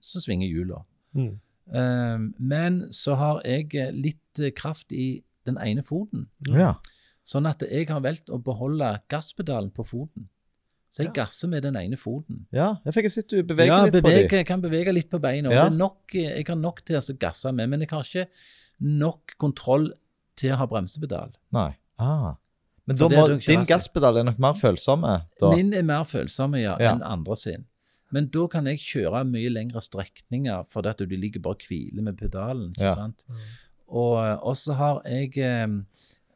[0.00, 0.82] så svinger hjula.
[1.16, 1.32] Mm.
[1.66, 6.28] Um, men så har jeg eh, litt eh, kraft i den ene foten.
[6.46, 6.76] Ja.
[7.26, 10.28] Sånn at jeg har valgt å beholde gasspedalen på foten.
[10.90, 11.24] Så jeg Ja.
[11.24, 12.44] gasser med den ene foten.
[12.54, 14.38] ja, jeg fikk sett du beveger ja, litt på bevege, dem.
[14.38, 15.50] jeg kan bevege litt på beina.
[15.52, 15.68] Ja.
[15.68, 18.28] Nok, jeg har nok til å gasse med, men jeg har ikke
[18.80, 19.90] nok kontroll
[20.38, 21.34] til å ha bremsepedal.
[21.52, 21.72] Nei.
[21.98, 22.36] Ah.
[22.86, 25.50] Men da må, din gasspedal er nok mer følsomme da.
[25.50, 26.94] Min er mer følsomme ja, Ja.
[26.94, 27.66] enn andre sin.
[28.14, 32.02] Men da kan jeg kjøre mye lengre strekninger, fordi at du ligger bare og hviler
[32.02, 32.70] med pedalen.
[32.70, 32.94] ikke Ja.
[32.94, 33.24] sant?
[33.88, 35.66] Og eh, og så har jeg eh,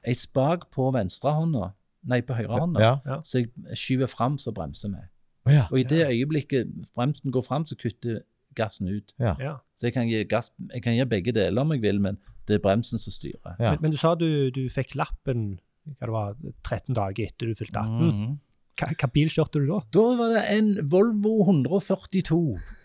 [0.06, 1.72] ei spak på venstrehånda,
[2.10, 3.20] nei, på høyrehånda, Ja.
[3.22, 5.02] så jeg skyver fram, så bremser vi.
[5.46, 5.66] Oh, ja.
[5.72, 8.20] Og i det øyeblikket bremsen går fram, så kutter
[8.56, 9.14] gassen ut.
[9.18, 9.36] Ja.
[9.40, 9.54] Ja.
[9.76, 12.54] Så jeg kan gi gass, jeg kan gi begge deler om jeg vil, men det
[12.54, 13.56] er bremsen som styrer.
[13.60, 13.70] Ja.
[13.70, 15.60] Men, men du sa du, du fikk lappen
[15.98, 17.90] hva det var, 13 dager etter du fylte 18.
[18.10, 18.36] Mm Hva,
[18.80, 19.78] hva bil kjørte du da?
[19.92, 22.38] Da var det en Volvo 142.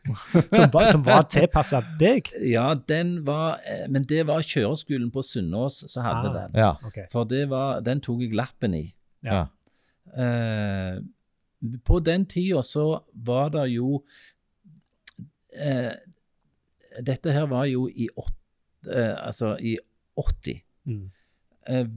[0.55, 2.27] Som var, som var tilpassa deg?
[2.45, 6.35] Ja, den var eh, Men det var kjøreskolen på Sunnaas som hadde Ah.
[6.37, 6.59] den.
[6.61, 6.71] Ja.
[6.85, 7.07] Okay.
[7.11, 8.83] For det var, den tok jeg lappen i.
[9.25, 9.47] Ja.
[10.13, 10.99] Eh,
[11.87, 12.85] på den tida så
[13.25, 14.03] var det jo
[15.57, 15.91] eh,
[17.01, 18.33] Dette her var jo i, åt,
[18.93, 19.77] eh, altså i
[20.15, 20.61] 80.
[20.85, 21.07] Mm.
[21.67, 21.87] Eh,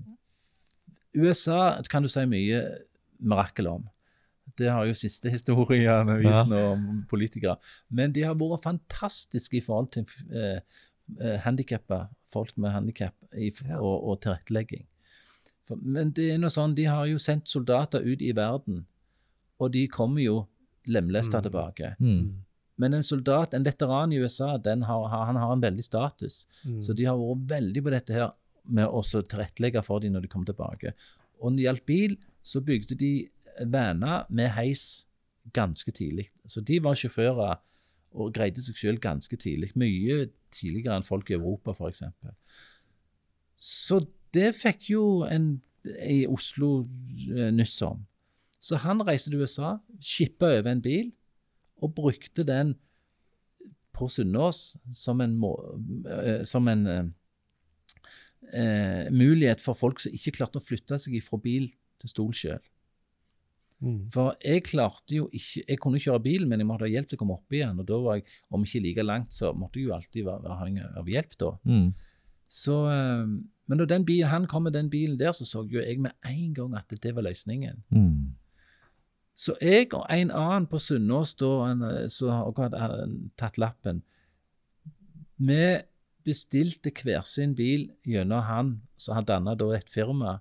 [1.15, 2.63] USA kan du si mye
[3.21, 3.87] mirakel om.
[4.59, 6.73] Det har jo siste historien vist Ja.
[6.73, 7.59] om politikere.
[7.91, 10.61] Men de har vært fantastiske i forhold til eh,
[11.21, 13.15] eh, handikappa, folk med handikap
[13.79, 14.87] og, og tilrettelegging.
[15.69, 18.87] For, men det er noe sånn, de har jo sendt soldater ut i verden,
[19.61, 20.47] og de kommer jo
[20.89, 21.43] lemlesta Mm.
[21.45, 21.95] tilbake.
[22.01, 22.45] Mm.
[22.79, 26.47] Men en soldat, en veteran i USA, den har, har- han har en veldig status.
[26.65, 26.81] Mm.
[26.83, 28.31] Så de har vært veldig på dette her
[28.65, 30.93] med å tilrettelegge for dem når de kom tilbake.
[31.41, 32.17] Og når det gjaldt bil,
[32.49, 33.13] så bygde de
[33.69, 35.05] vaner med heis
[35.53, 36.29] ganske tidlig.
[36.49, 37.59] Så de var sjåfører
[38.19, 39.75] og greide seg selv ganske tidlig.
[39.77, 42.05] Mye tidligere enn folk i Europa, f.eks.
[43.59, 44.01] Så
[44.35, 45.59] det fikk jo en
[46.05, 48.03] i Oslo eh, nyss om.
[48.61, 51.13] Så han reiste til USA, skippa over en bil,
[51.79, 52.75] og brukte den
[53.95, 55.37] på Sunnaas som en,
[56.11, 57.05] eh, som en eh,
[58.53, 62.65] eh, mulighet for folk som ikke klarte å flytte seg fra bil til stol sjøl.
[63.79, 64.09] Mm.
[64.11, 67.15] For jeg klarte jo ikke Jeg kunne kjøre bil, men jeg måtte ha hjelp til
[67.19, 67.79] å komme opp igjen.
[67.79, 70.89] Og da var jeg, om ikke like langt, så måtte jeg jo alltid være avhengig
[70.99, 71.53] av hjelp, da.
[71.69, 71.87] Mm.
[72.49, 73.31] Så, eh,
[73.69, 76.17] men da den bilen, han kom med den bilen der, så så jo jeg med
[76.27, 77.85] en gang at det var løsningen.
[77.95, 78.35] Mm.
[79.39, 83.05] Så jeg og en annen på Sunnaas eh, som hadde, hadde
[83.39, 84.03] tatt lappen,
[85.39, 85.79] vi
[86.27, 90.41] bestilte hver sin bil gjennom han som hadde dannet da et firma,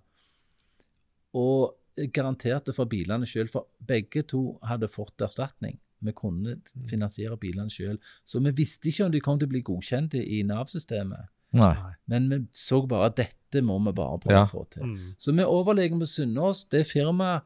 [1.33, 1.75] og
[2.13, 5.79] garanterte for bilene sjøl, for begge to hadde fått erstatning.
[6.05, 7.97] Vi kunne finansiere bilene sjøl.
[8.25, 11.31] Så vi visste ikke om de kom til å bli godkjente i Nav-systemet.
[11.57, 11.73] Nei.
[12.11, 14.43] Men vi så bare at dette må vi bare prøve Ja.
[14.45, 14.83] å få til.
[14.83, 15.15] Mm.
[15.17, 17.41] Så vi overlegen på Sunnaas, det firmaet,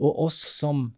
[0.00, 0.94] og oss som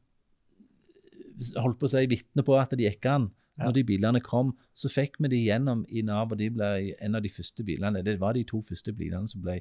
[1.58, 3.66] holdt på å si vitne på at det gikk an, Ja.
[3.66, 7.14] når de bilene kom, så fikk vi de gjennom i Nav, og de ble en
[7.14, 8.02] av de første bilene.
[8.02, 9.60] Det var de to første bilene som ble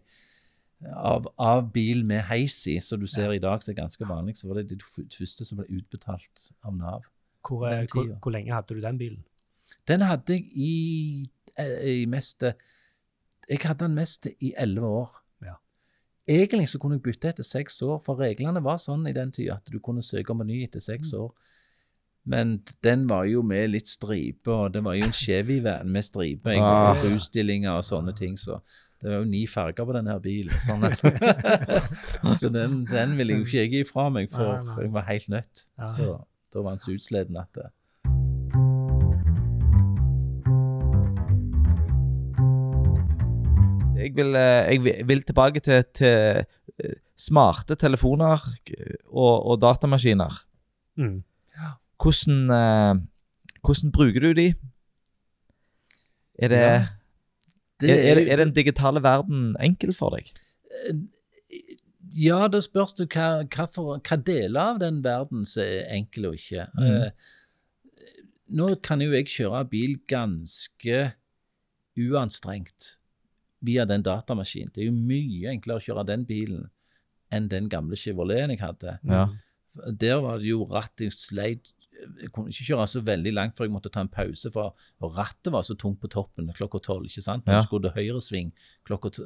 [0.95, 4.35] av, av bil med heis i, som du ser i dag, som er ganske vanlig,
[4.37, 4.79] så var det de
[5.17, 7.03] første som ble utbetalt av Nav.
[7.47, 9.23] Hvor, eh, hvor, hvor lenge hadde du den bilen?
[9.87, 12.43] Den hadde jeg i, eh, i mest
[13.49, 15.09] Jeg hadde den mest i elleve år.
[15.43, 15.55] Ja.
[16.27, 19.57] Egentlig så kunne jeg bytte etter seks år, for reglene var sånn i den tida
[19.57, 21.19] at du kunne søke om en ny etter seks Mm.
[21.19, 21.33] år.
[22.25, 26.49] Men den var jo med litt stripe, og det var jo en Chevy-van med stripe
[26.49, 26.95] jeg, Ah.
[26.95, 28.61] og utstillinger og sånne ting, så
[29.03, 30.55] det var jo ni farger på denne bilen.
[30.63, 31.01] Sånn at,
[32.41, 34.77] så den, den ville jeg jo ikke gi fra meg, for, Nei, nei.
[34.87, 35.65] jeg var helt nødt.
[35.81, 35.89] Ja.
[35.91, 36.09] Så
[36.53, 37.67] da var han så utsliten at det,
[44.03, 46.45] Jeg vil, eh, jeg vil- tilbake til, til
[46.83, 50.33] eh, smarte telefoner eh, og, og datamaskiner.
[50.97, 51.23] Mm.
[52.01, 52.95] Hvordan, eh,
[53.63, 54.47] hvordan bruker du de?
[56.39, 56.85] Er det, Ja.
[57.81, 60.29] Er, er, er den digitale verden enkel for deg?
[62.13, 66.29] Ja, da spørs det hva, hva, for, hva deler av den verden som er enkel
[66.29, 66.67] og ikke.
[66.77, 66.89] Mm.
[66.91, 68.11] Uh,
[68.53, 70.99] nå kan jo jeg kjøre bil ganske
[71.97, 72.95] uanstrengt
[73.63, 74.73] via den datamaskinen.
[74.73, 76.67] Det er jo mye enklere å kjøre den bilen
[77.33, 78.97] enn den gamle Chevroleten jeg hadde.
[79.09, 79.25] Ja.
[79.89, 81.71] Der var det jo rattet sleit
[82.21, 85.51] Jeg kunne ikke kjøre så veldig langt før jeg måtte ta en pause, for rattet
[85.53, 87.05] var så tungt på toppen klokka tolv.
[87.05, 87.45] ikke sant?
[87.45, 87.59] Når Ja.
[87.59, 88.51] du skulle til høyresving,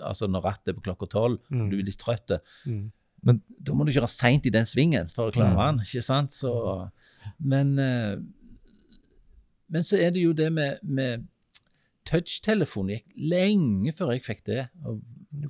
[0.01, 1.69] altså når rattet er på klokka tolv, Mm.
[1.71, 2.91] du er litt trøtt, Mm.
[3.63, 5.79] da må du kjøre seint i den svingen for å klare den.
[5.79, 6.29] ikke sant?
[6.31, 6.91] Så,
[7.39, 8.17] men, eh,
[9.69, 11.27] men så er det jo det med, med
[12.05, 14.69] touchtelefon gikk lenge før jeg fikk det.
[14.85, 15.01] Og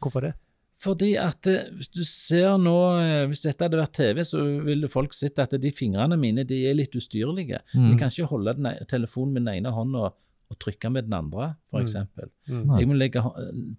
[0.01, 0.34] Hvorfor det?
[0.77, 4.89] Fordi at eh, hvis du ser nå eh, Hvis dette hadde vært TV, så ville
[4.93, 7.63] folk sett at de fingrene mine de er litt ustyrlige.
[7.73, 7.87] Mm.
[7.91, 10.11] Jeg kan ikke holde den, telefonen med den ene hånda
[10.47, 11.81] og trykke med den andre, Mm.
[11.81, 11.95] f.eks.
[12.47, 12.61] Mm.
[12.61, 12.77] mm.
[12.79, 13.23] Jeg må legge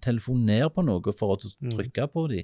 [0.05, 1.71] telefonen ned på noe for å trykke Mm.
[1.77, 2.43] trykke på dem.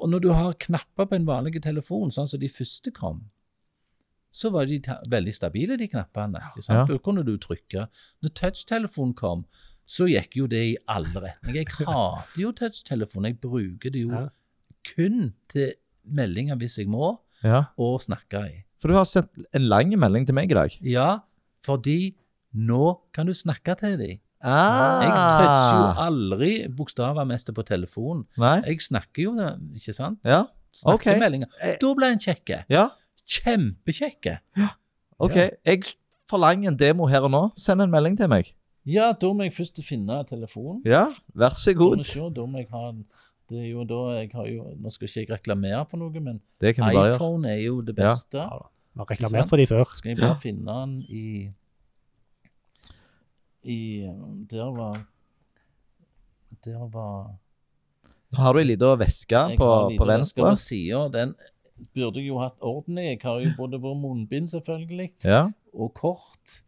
[0.00, 3.24] Og når du har knapper på en vanlig telefon, sånn som de første kom,
[4.34, 6.40] så var de ta veldig stabile, de knappene.
[6.68, 6.84] Ja.
[6.86, 7.88] Da kunne du trykke.
[8.22, 9.44] Når touchtelefonen kom,
[9.86, 11.54] så gikk jo det i alle retninger.
[11.60, 13.24] Jeg hater jo touchtelefon.
[13.28, 14.26] Jeg bruker det jo Ja.
[14.94, 15.72] kun til
[16.04, 17.64] meldinger hvis jeg må, Ja.
[17.78, 18.64] og snakke i.
[18.80, 20.70] For du har sendt en lang melding til meg i dag.
[20.82, 21.18] Ja,
[21.64, 22.14] fordi
[22.54, 24.18] nå kan du snakke til dem.
[24.44, 25.00] Ah.
[25.00, 28.26] Jeg toucher jo aldri bokstavermester på telefon.
[28.36, 28.60] Nei?
[28.66, 29.32] Jeg snakker jo,
[29.72, 30.18] ikke sant?
[30.24, 30.42] Ja.
[30.74, 31.46] Snakkemeldinger.
[31.62, 31.76] Okay.
[31.80, 32.64] Da ble en kjekke.
[32.68, 32.88] Ja.
[33.26, 34.38] Kjempekjekke.
[35.20, 35.36] OK.
[35.64, 35.82] Jeg
[36.30, 37.42] forlanger en demo her og nå.
[37.56, 38.52] Send en melding til meg.
[38.86, 40.82] Ja, da må jeg først finne telefonen.
[40.84, 42.04] Ja, vær så Da må god.
[42.04, 42.92] se, da må jeg ha
[43.48, 46.40] det er jo da jeg har jo, Nå skal ikke jeg reklamere på noe, men
[46.62, 48.38] iPhone er jo det beste.
[48.40, 48.58] Ja.
[48.94, 49.84] Vi har reklamert for de før.
[49.96, 50.34] Skal jeg bare Ja.
[50.40, 51.50] finne den i
[53.64, 54.04] i
[54.50, 55.06] Der var
[56.64, 57.34] Der var
[58.32, 59.68] Nå har du ei lita veske på,
[59.98, 60.42] på venstre.
[60.42, 61.34] På siden, den
[61.94, 63.04] burde jeg jo hatt orden i.
[63.12, 65.50] Jeg har jo både vært munnbind, selvfølgelig, Ja.
[65.72, 66.62] og kort.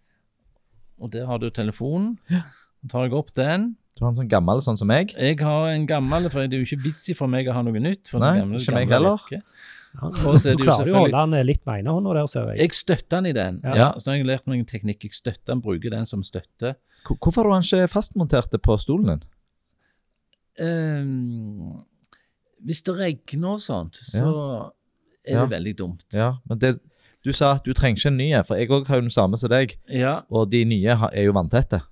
[1.00, 2.16] Og der har du telefonen.
[2.30, 3.74] Så tar jeg opp den.
[3.96, 5.14] Du har en sånn gammel sånn som meg.
[5.16, 7.62] Jeg har en gammel, for det er jo ikke vits i for meg å ha
[7.64, 8.09] noe nytt.
[8.11, 9.22] For Nei, den gamle, ikke meg heller.
[9.96, 12.59] Ja, er du klarer jo å holde den litt med ene hånda der, ser jeg.
[12.66, 13.61] Jeg støtter den i den.
[13.64, 13.76] Ja.
[13.80, 13.87] Ja.
[13.96, 15.06] Så har jeg lært meg en teknikk.
[15.09, 16.74] Jeg støtter den, bruker den som støtte.
[17.09, 19.24] Hvorfor har du den ikke fastmontert på stolen din?
[20.61, 21.85] Um,
[22.64, 24.28] hvis det regner og sånt, så
[25.26, 25.46] er Ja.
[25.46, 26.04] det veldig dumt.
[26.12, 26.80] Ja, men det,
[27.26, 29.38] Du sa at du trenger ikke en ny, for jeg òg har jo den samme
[29.40, 29.74] som deg.
[29.90, 30.20] Ja.
[30.30, 31.82] Og de nye har- er jo vanntette.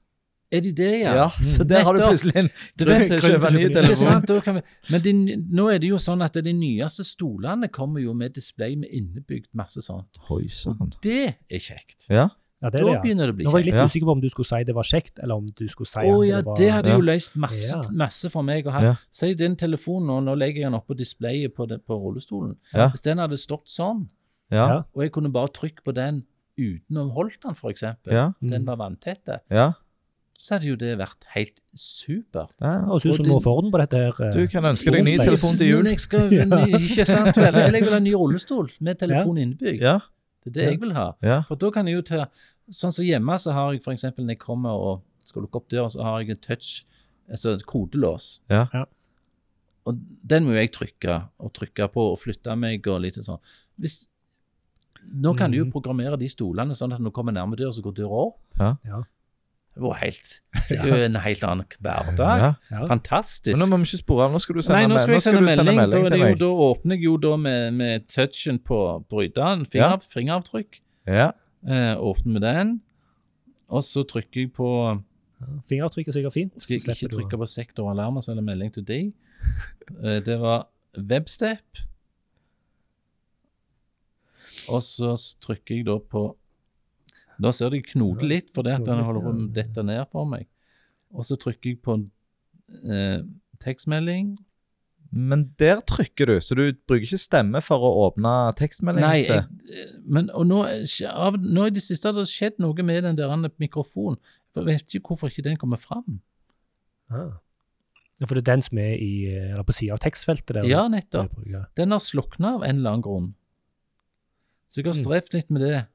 [0.54, 1.14] Er de det, ja?
[1.18, 4.62] Ja, så der har du plutselig en Du grunn til å kjøpe ny telefon.
[4.92, 5.12] men de,
[5.50, 9.48] nå er det jo sånn at de nyeste stolene kommer jo med display med innebygd
[9.52, 10.20] masse sånt.
[10.30, 12.06] Oi Og det er kjekt.
[12.08, 12.28] Ja.
[12.62, 13.00] Ja, det Da er det, ja.
[13.02, 13.84] begynner det å bli Nå var jeg litt Ja.
[13.84, 16.22] usikker på om du skulle si det var kjekt, eller om du skulle si oh,
[16.22, 17.82] ja, det var det hadde jo løst masse, Ja.
[17.90, 18.64] masse for meg.
[18.64, 18.94] Ja.
[19.10, 22.54] Si din telefon nå, nå legger jeg den oppå displayet på, det, på rullestolen.
[22.72, 22.88] Ja.
[22.90, 24.06] Hvis den hadde stått sånn,
[24.54, 24.82] Ja.
[24.94, 26.22] Og jeg kunne bare trykke på den
[26.58, 28.28] uten å holde den, f.eks., Ja.
[28.40, 29.72] den var vanntette, ja.
[30.38, 32.52] så hadde jo det vært helt supert.
[32.60, 32.84] ja.
[32.86, 34.32] og synes Og du må få orden på dette her.
[34.36, 35.84] Du kan ønske deg ny telefon til jul.
[35.90, 36.30] Jeg skal,
[36.78, 37.54] ikke sant vel?
[37.58, 39.82] Jeg vil ha en ny rullestol med telefon innebygd.
[39.82, 39.98] Ja.
[40.44, 40.70] Det er det Ja.
[40.70, 41.06] jeg vil ha.
[41.24, 41.40] Ja.
[41.48, 42.26] For da kan jeg jo ta
[42.72, 44.04] Sånn som hjemme, så har jeg f.eks.
[44.16, 46.86] når jeg kommer og skal lukke opp døra, så har jeg en touch,
[47.28, 48.40] altså et kodelås.
[48.48, 48.62] Ja.
[48.72, 48.84] Ja.
[49.84, 53.36] Og den må jo jeg trykke og trykke på og flytte meg og litt sånn.
[53.76, 54.08] Hvis,
[55.12, 55.72] nå kan du jo Mhm.
[55.72, 58.38] programmere de stolene sånn at når du kommer nærme døra, så går døra opp.
[58.58, 58.76] Ja.
[58.84, 59.02] Ja.
[59.74, 62.38] Det var helt, det er jo en helt annen hverdag.
[62.38, 62.54] Ja.
[62.70, 62.84] Ja.
[62.86, 63.56] Fantastisk.
[63.58, 64.32] Men nå må vi ikke spore av.
[64.32, 65.66] Nå skal du sende, Nei, nå skal jeg sende du melding.
[65.66, 66.38] Da, er til det jo, meg.
[66.38, 68.78] da åpner jeg jo da med, med touchen på
[69.10, 70.78] bryteren, finger, fingeravtrykk.
[71.06, 71.32] Ja.
[71.66, 72.80] Eh, åpner med den.
[73.68, 75.02] Og så trykker jeg på
[75.68, 76.54] Fingeravtrykk er sikkert fint.
[76.62, 79.12] Skal jeg ikke trykke på sektor og sende melding til deg?
[80.02, 81.82] Eh, Det var webstep.
[84.72, 86.24] Og så trykker jeg da på
[87.42, 90.04] Da ser du jeg knoter litt, for det at den holder på å dette ned
[90.12, 90.46] for meg.
[91.14, 91.96] Og så trykker jeg på
[92.86, 93.24] eh,
[93.62, 94.36] tekstmelding.
[95.14, 98.30] Men der trykker du, så du bruker ikke stemme for å åpne
[98.98, 102.58] Nei, jeg, eh, men og nå, er av, nå i det siste har det skjedd
[102.62, 104.18] noe med den der mikrofonen.
[104.54, 106.20] Jeg vet ikke hvorfor ikke den kommer fram.
[107.10, 107.38] Ah.
[108.20, 110.66] Ja, for det er den som er i, eh, eller på sida av tekstfeltet der.
[110.70, 111.34] Ja, nettopp.
[111.78, 113.32] Den har slukna av en eller annen grunn.
[114.74, 115.04] Så jeg har Mm.
[115.04, 115.86] strevd litt med det.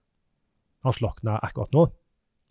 [0.86, 1.92] Han slokna akkurat nå.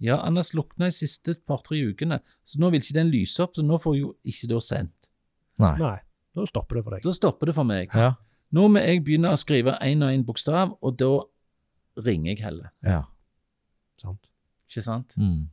[0.01, 3.55] Ja, han har slukna de siste par-tre ukene, så nå vil ikke den lyse opp,
[3.57, 5.09] så nå får jeg jo ikke da sendt.
[5.59, 5.73] Nei.
[5.79, 5.99] Nei,
[6.37, 7.03] da stopper det for deg.
[7.03, 7.89] Da stopper det for meg.
[7.95, 8.13] Ja.
[8.53, 11.23] Nå må jeg begynne å skrive én og én bokstav, og da
[12.05, 12.71] ringer jeg heller.
[12.85, 13.05] ja.
[13.99, 14.29] Sant?
[14.69, 15.15] Ikke sant?
[15.17, 15.49] Mm.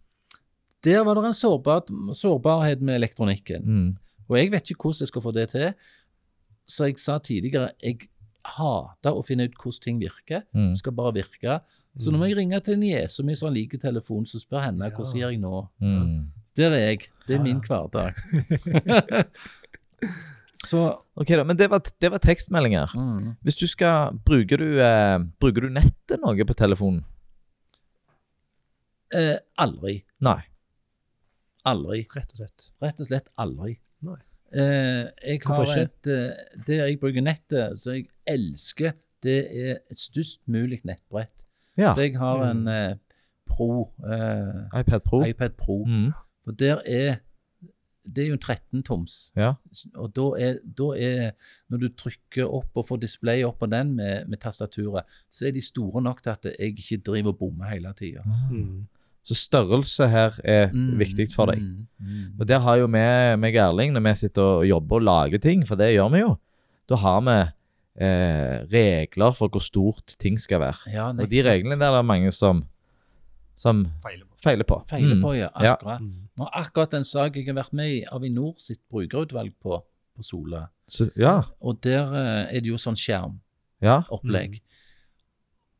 [0.83, 3.63] Der var det en sårbar, sårbarhet med elektronikken.
[3.65, 3.97] Mm.
[4.29, 5.73] Og jeg vet ikke hvordan jeg skal få det til.
[6.67, 8.09] Så jeg sa tidligere, jeg
[8.45, 10.43] hater å finne ut hvordan ting virker.
[10.55, 10.71] Mm.
[10.77, 11.59] Skal bare virke.
[11.97, 14.89] Så nå må jeg ringe til en niese mi som liker telefon, så spør henne
[14.91, 15.61] hvordan gjør jeg nå.
[15.79, 16.17] Mm.
[16.59, 17.07] Der er jeg.
[17.27, 17.67] Det Ja, er min ja.
[17.67, 18.13] hverdag.
[20.65, 20.81] så
[21.15, 22.91] Ok, da, men det var, det var tekstmeldinger.
[22.95, 23.35] mm.
[23.47, 27.03] Hvis du skal Bruker du, eh, bruker du nettet noe på telefonen?
[29.15, 30.01] eh, Aldri.
[30.25, 30.41] Nei.
[31.65, 32.03] Aldri.
[32.15, 32.69] Rett og slett.
[32.83, 33.77] Rett og slett aldri.
[34.05, 34.19] Nei.
[34.55, 38.91] Eh, jeg har et eh, Det jeg bruker nettet, som jeg elsker,
[39.23, 41.45] det er et størst mulig nettbrett.
[41.77, 41.93] Ja.
[41.93, 42.67] Så jeg har en Mm.
[42.67, 42.95] eh,
[43.47, 45.23] Pro, eh, iPad Pro.
[45.25, 45.83] iPad Pro.
[45.85, 46.11] Mm.
[46.47, 47.15] Og der er
[48.07, 49.31] Det er jo en 13-toms.
[49.35, 49.53] Ja.
[49.95, 51.31] Og da er, da er
[51.69, 55.51] Når du trykker opp og får display opp på den med, med tastaturet, så er
[55.51, 58.21] de store nok til at jeg ikke driver og bommer hele tida.
[58.51, 58.85] Mm.
[59.25, 60.67] Så størrelse her er
[60.99, 61.57] viktig for deg.
[61.63, 62.25] Mm, mm.
[62.39, 63.01] Og der har jo vi,
[63.41, 66.35] meg Erling, når vi sitter og jobber og lager ting, for det gjør vi jo,
[66.91, 67.37] da har vi
[68.05, 70.91] eh, regler for hvor stort ting skal være.
[70.93, 72.65] Ja, Og de reglene der er det mange som
[73.57, 74.35] som Feiler på.
[74.43, 74.77] feiler på.
[74.89, 75.21] Feiler Mm.
[75.23, 75.47] på, ja.
[75.63, 75.73] Ja.
[75.73, 76.01] Akkurat.
[76.01, 76.27] Ja.
[76.37, 79.77] Nå, akkurat den sak jeg har vært med i Avinor sitt brukerutvalg på,
[80.15, 80.67] på Sola.
[80.87, 81.41] Så, ja.
[81.61, 84.53] Og der eh, er det jo sånn skjermopplegg.
[84.59, 84.61] ja.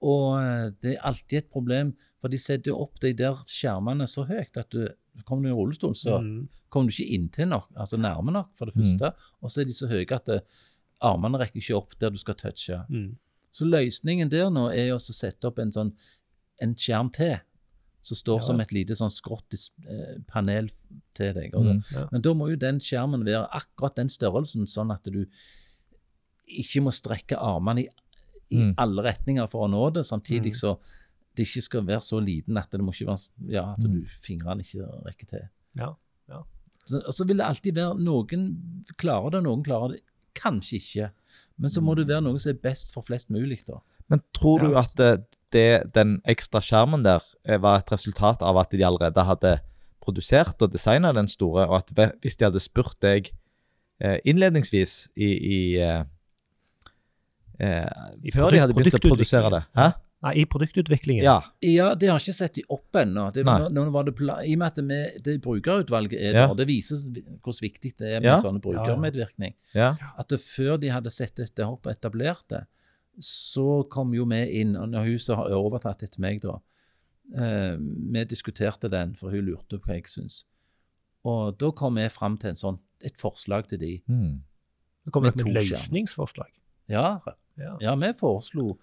[0.05, 4.25] Og eh, det er alltid et problem, for de setter opp de der skjermene så
[4.29, 4.83] høyt at du
[5.25, 6.47] kommer du i rullestol, så Mm.
[6.69, 8.81] kommer du ikke inntil nok, altså nærme nok, for det Mm.
[8.83, 9.13] første.
[9.41, 10.41] Og så er de så høye at det,
[11.01, 12.77] armene rekker ikke opp der du skal touche.
[12.89, 13.15] Mm.
[13.51, 15.93] Så løsningen der nå er jo å sette opp en sånn
[16.61, 17.37] en skjerm til,
[18.01, 18.45] som står Ja.
[18.47, 19.53] som et lite sånn skrått
[19.87, 20.69] eh, panel
[21.13, 21.51] til deg.
[21.53, 21.81] Mm.
[21.93, 22.07] Ja.
[22.11, 25.25] Men da må jo den skjermen være akkurat den størrelsen, sånn at du
[26.45, 27.87] ikke må strekke armene i,
[28.51, 28.73] i Mm.
[28.77, 30.59] alle retninger for å nå det, samtidig Mm.
[30.59, 30.77] så
[31.35, 34.05] det ikke skal være så liten at det må ikke være ja, at du, Mm.
[34.21, 35.47] fingrene ikke rekker til.
[35.77, 35.93] Ja,
[36.29, 36.41] ja.
[36.85, 38.57] Så, og så vil det alltid være noen
[38.97, 40.01] klarer det, noen klarer det
[40.35, 41.09] kanskje ikke.
[41.57, 43.79] Men så må det være noe som er best for flest mulig, da.
[44.09, 44.79] Men tror du Ja.
[44.79, 49.23] at det, det, den ekstra skjermen der eh, var et resultat av at de allerede
[49.25, 49.59] hadde
[50.01, 53.31] produsert og designa den store, og at hvis de hadde spurt deg
[53.99, 56.03] eh, innledningsvis i, i eh, eh,
[57.59, 59.63] I Før de hadde begynt å produsere det?
[59.77, 59.91] Hæ?
[60.25, 61.23] Nei, I produktutviklingen.
[61.23, 61.35] Ja.
[61.61, 63.27] Ja, det har ikke sett de opp ennå.
[63.35, 66.47] Det, nå, nå var det pla- I og med at det, det brukerutvalget er Ja.
[66.47, 66.97] der, det viser
[67.43, 68.37] hvor viktig det er med Ja.
[68.41, 69.53] sånne brukermedvirkning.
[69.75, 69.95] ja.
[70.17, 72.63] At det, før de hadde sett dette opp og etablert det,
[73.19, 74.75] så kom jo vi inn.
[74.75, 76.57] og Når huset har overtatt etter meg, da
[77.37, 80.43] eh, Vi diskuterte den, for hun lurte på hva jeg syns.
[81.23, 84.01] Og da kom vi fram til en sånn, et forslag til de.
[84.09, 84.41] Mm.
[85.05, 86.49] Det kom Med et løsningsforslag.
[86.89, 87.19] Ja,
[87.57, 87.77] Ja.
[87.81, 88.77] ja vi foreslo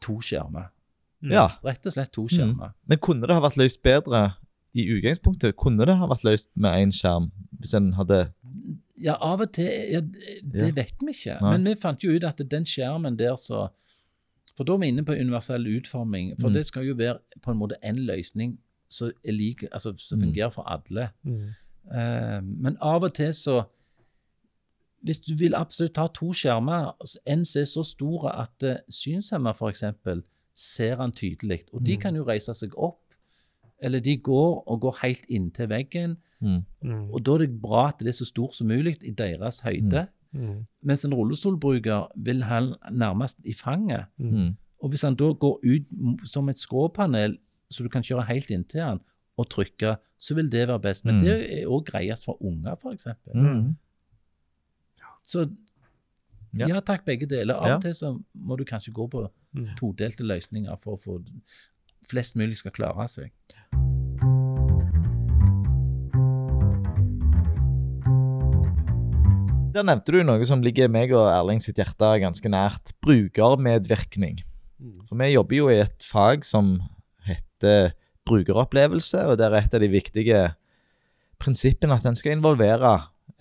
[0.00, 0.70] to skjermer.
[1.24, 1.32] Mm.
[1.32, 1.46] ja.
[1.64, 2.74] Rett og slett to skjermer.
[2.90, 4.34] Men kunne det ha vært løst bedre
[4.76, 5.54] i utgangspunktet?
[5.60, 8.26] Kunne det ha vært løst med én skjerm hvis en hadde
[9.00, 10.72] Ja, av og til ja, Det Ja.
[10.74, 11.40] vet vi ikke.
[11.40, 11.50] Nei.
[11.56, 13.68] Men vi fant jo ut at den skjermen der så
[14.56, 16.36] For da er vi inne på universell utforming.
[16.40, 16.54] For Mm.
[16.54, 20.24] det skal jo være på en måte en løsning som like, altså, som Mm.
[20.28, 21.10] fungerer for alle.
[21.24, 21.48] Mm.
[21.90, 23.64] Uh, men av og til så
[25.04, 28.76] Hvis du vil absolutt ha to skjermer, altså en som er så stor at uh,
[28.88, 29.82] synshemma f.eks.
[30.54, 32.00] ser han tydelig, og de Mm.
[32.00, 33.00] kan jo reise seg opp,
[33.82, 36.60] eller de går og går helt inntil veggen, mm.
[36.82, 37.10] Mm.
[37.12, 40.06] og da er det bra at det er så stort som mulig i deres høyde.
[40.32, 40.64] Mm.
[40.82, 44.04] Mens en rullestolbruker vil han nærmest i fanget.
[44.18, 44.30] Mm.
[44.30, 44.56] Mm.
[44.82, 47.38] Og hvis han da går ut som et skråpanel,
[47.70, 49.00] så du kan kjøre helt inntil han
[49.36, 51.04] og trykke, så vil det være best.
[51.04, 51.20] Men Mm.
[51.24, 53.06] det er òg greiest for unger, f.eks.
[53.34, 53.76] Mm.
[55.24, 55.48] Så
[56.54, 56.68] Ja.
[56.68, 56.80] ja.
[56.80, 57.54] takk, begge deler.
[57.56, 57.76] Av Ja.
[57.76, 59.68] og til så må du kanskje gå på Mm.
[59.76, 61.24] todelte løsninger for å få
[62.06, 63.30] flest mulig skal klare seg.
[69.74, 72.92] Der nevnte du noe som ligger meg og Erling sitt hjerte ganske nært.
[73.02, 74.44] Brukermedvirkning.
[74.78, 75.00] Mm.
[75.08, 76.76] For vi jobber jo i et fag som
[77.26, 77.90] heter
[78.28, 80.42] brukeropplevelse, og der er et av de viktige
[81.42, 82.92] prinsippene at en skal involvere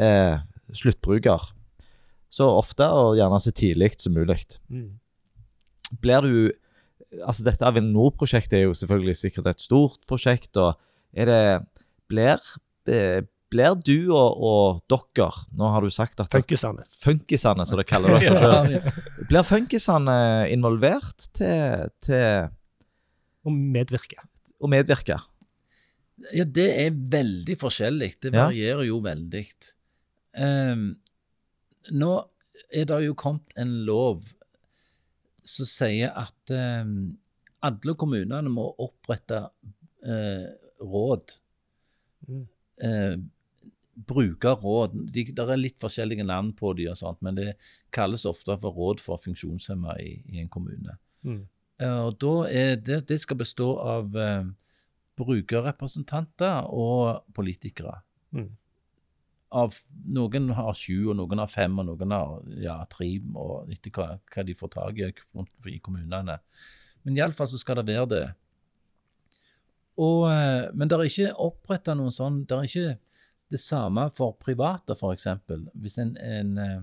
[0.01, 0.41] eh,
[0.73, 1.51] sluttbruker.
[2.33, 4.39] Så ofte og gjerne så tidlig som mulig.
[4.73, 4.91] Mm.
[6.01, 6.35] Blir du
[7.21, 10.79] Altså, dette Avinor-prosjektet er jo selvfølgelig sikkert et stort prosjekt, og
[11.13, 11.41] er det
[12.09, 12.41] Blir,
[13.53, 16.81] blir du og, og dere Nå har du sagt at Funkisene.
[17.03, 18.31] Funkisene, som dere kaller det.
[18.33, 18.81] Ja,
[19.29, 20.15] Blir funkisene
[20.55, 22.49] involvert til, til
[23.45, 24.17] Og medvirke.
[24.57, 25.19] å medvirke?
[26.33, 28.13] Ja, det er veldig forskjellig.
[28.23, 28.47] Det Ja.
[28.47, 29.45] varierer jo veldig.
[30.39, 30.95] Ehm,
[31.91, 32.13] nå
[32.73, 34.23] er det jo kommet en lov
[35.43, 36.87] som sier at eh,
[37.63, 39.41] alle kommunene må opprette
[40.05, 40.47] eh,
[40.83, 41.35] råd.
[42.27, 42.43] Mm.
[42.83, 43.15] Eh,
[43.93, 44.95] brukerråd.
[45.13, 47.53] De, det er litt forskjellige navn på de og sånt, men det
[47.93, 50.97] kalles ofte for råd for funksjonshemmede i, i en kommune.
[51.27, 51.43] Mm.
[51.81, 54.49] Eh, Og da er det, det skal bestå av eh,
[55.19, 57.99] brukerrepresentanter og politikere.
[58.33, 58.49] Mm.
[59.53, 59.75] Av,
[60.09, 64.07] noen har sju, og noen har fem, og noen har ja, tre, og etter hva,
[64.33, 65.11] hva de får tak i
[65.69, 66.39] i kommunene.
[67.03, 68.23] Men iallfall så skal det være det.
[70.01, 72.95] Og, eh, men det er ikke oppretta noen sånn Det er ikke
[73.53, 75.27] det samme for private, f.eks.
[75.77, 76.79] Hvis en, en eh,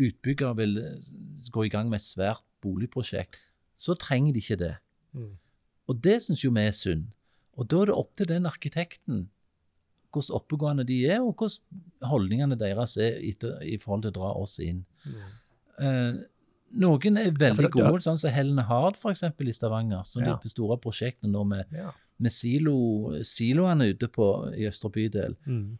[0.00, 1.10] utbygger vil eh,
[1.52, 3.36] gå i gang med et svært boligprosjekt,
[3.76, 4.74] så trenger de ikke det.
[5.12, 5.34] Mm.
[5.90, 7.10] Og det syns jo vi er synd.
[7.60, 9.26] Og da er det opp til den arkitekten
[10.12, 13.18] hvordan oppegående de er, og hvordan holdningene deres er
[13.62, 14.84] i forhold til å dra oss inn.
[15.06, 15.20] Mm.
[15.80, 16.20] Eh,
[16.80, 20.04] noen er veldig det- gode, sånn som Helen Hard eksempel, i Stavanger.
[20.06, 20.28] Som Ja.
[20.30, 20.38] ja.
[20.42, 21.92] det store prosjektet nå med, Ja.
[22.18, 25.36] med silo, siloene ute på, i Østre bydel.
[25.46, 25.78] Mm.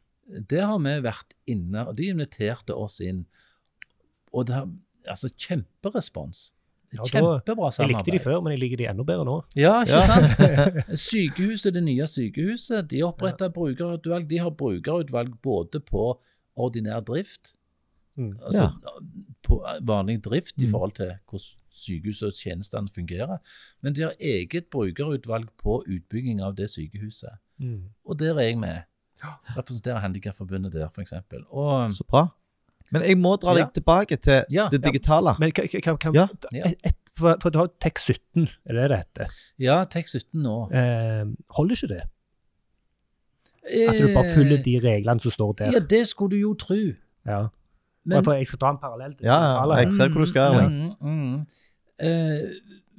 [0.48, 3.26] Der har vi vært inne, og de inviterte oss inn.
[4.32, 4.68] Og det har
[5.08, 6.52] altså kjemperespons.
[6.92, 7.44] Ja, samarbeid.
[7.46, 9.36] Kjempebra Jeg likte de før, men jeg liker de enda bedre nå.
[9.56, 10.98] Ja, ikke sant?
[11.08, 14.26] Sykehuset, det nye sykehuset, de oppretta brukerutvalg.
[14.30, 16.18] De har brukerutvalg både på
[16.56, 17.54] ordinær drift,
[18.18, 18.32] Mm.
[18.42, 18.64] altså
[19.46, 20.70] på vanlig drift i Mm.
[20.72, 23.38] forhold til hvordan sykehuset og tjenestene fungerer,
[23.82, 27.38] men de har eget brukerutvalg på utbygging av det sykehuset.
[27.58, 27.84] Mm.
[28.04, 28.82] Og der er jeg med.
[29.56, 31.12] Representerer Handikapforbundet der, f.eks.
[31.50, 32.26] Og Så bra.
[32.92, 33.70] Men jeg må dra deg Ja.
[33.74, 34.68] tilbake til Ja.
[34.72, 35.36] det digitale.
[35.38, 36.26] Men kan, kan, kan Ja.
[36.52, 39.26] Et, et, for, for du har Tek 17, er det det heter?
[39.58, 40.56] ja, TEK17 nå.
[40.72, 41.24] Eh,
[41.56, 42.02] holder ikke det?
[43.70, 45.66] At du bare følger de reglene som står der?
[45.66, 46.78] Eh, Ja, det skulle du jo tro.
[47.26, 47.46] Ja.
[48.04, 49.36] Men, for jeg skal dra en parallell til Ja,
[49.66, 50.94] ja, jeg ser hvor du skal, Erling.
[51.00, 51.46] Mm, mm.
[52.00, 52.48] Eh,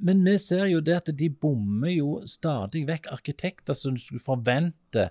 [0.00, 4.22] men vi ser jo det at de bommer jo stadig vekk arkitekter som du skulle
[4.22, 5.08] forvente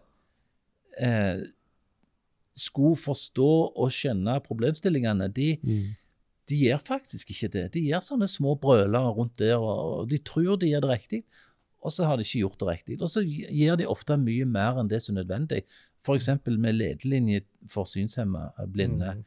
[0.99, 1.43] eh,
[2.61, 5.27] skulle forstå og skjønne problemstillingene.
[5.35, 5.95] De, Mm.
[6.49, 7.65] de gjør faktisk ikke det.
[7.73, 11.23] De gjør sånne små brølere rundt der, og, og de tror de gjør det riktig,
[11.81, 12.97] og så har de ikke gjort det riktig.
[13.01, 15.63] Og så gjør de ofte mye mer enn det som er nødvendig.
[16.05, 16.27] F.eks.
[16.47, 19.13] med ledelinje for synshemmede blinde.
[19.15, 19.23] Mm.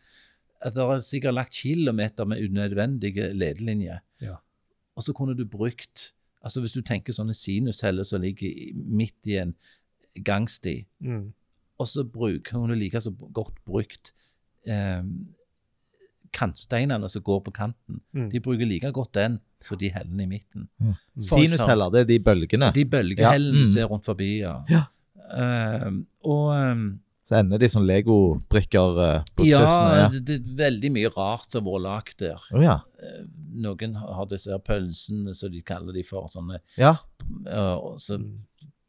[0.64, 3.98] At det er sikkert lagt kilometer med unødvendige ledelinjer.
[4.22, 4.36] Ja.
[4.96, 6.12] Og så kunne du brukt
[6.44, 9.54] altså Hvis du tenker sånne sinusheller som ligger midt i en
[10.24, 11.32] gangsti, Mm.
[11.78, 14.12] Og så bruker hun det like så godt brukt
[14.66, 15.02] eh,
[16.34, 18.00] kantsteinene som går på kanten.
[18.14, 18.28] Mm.
[18.32, 20.68] De bruker like godt den som de hellene i midten.
[20.82, 20.94] Mm.
[21.30, 22.68] Sinusheller, det er de bølgene.
[22.74, 23.72] De bølgehellene Ja, mm.
[23.72, 24.58] ser rundt forbi, ja.
[24.68, 24.82] Ja.
[25.34, 25.90] Eh,
[26.28, 26.82] og eh,
[27.24, 29.94] Så ender de som legobrikker uh, på ja, kryssene.
[30.02, 30.08] Ja.
[30.12, 32.42] det, det er veldig mye rart som har vært lagd der.
[32.52, 32.74] Oh, ja.
[33.00, 33.22] Eh,
[33.64, 36.96] Noen har disse her pølsene, som de kaller de for, sånne, ja.
[37.48, 38.34] eh, og så Mm.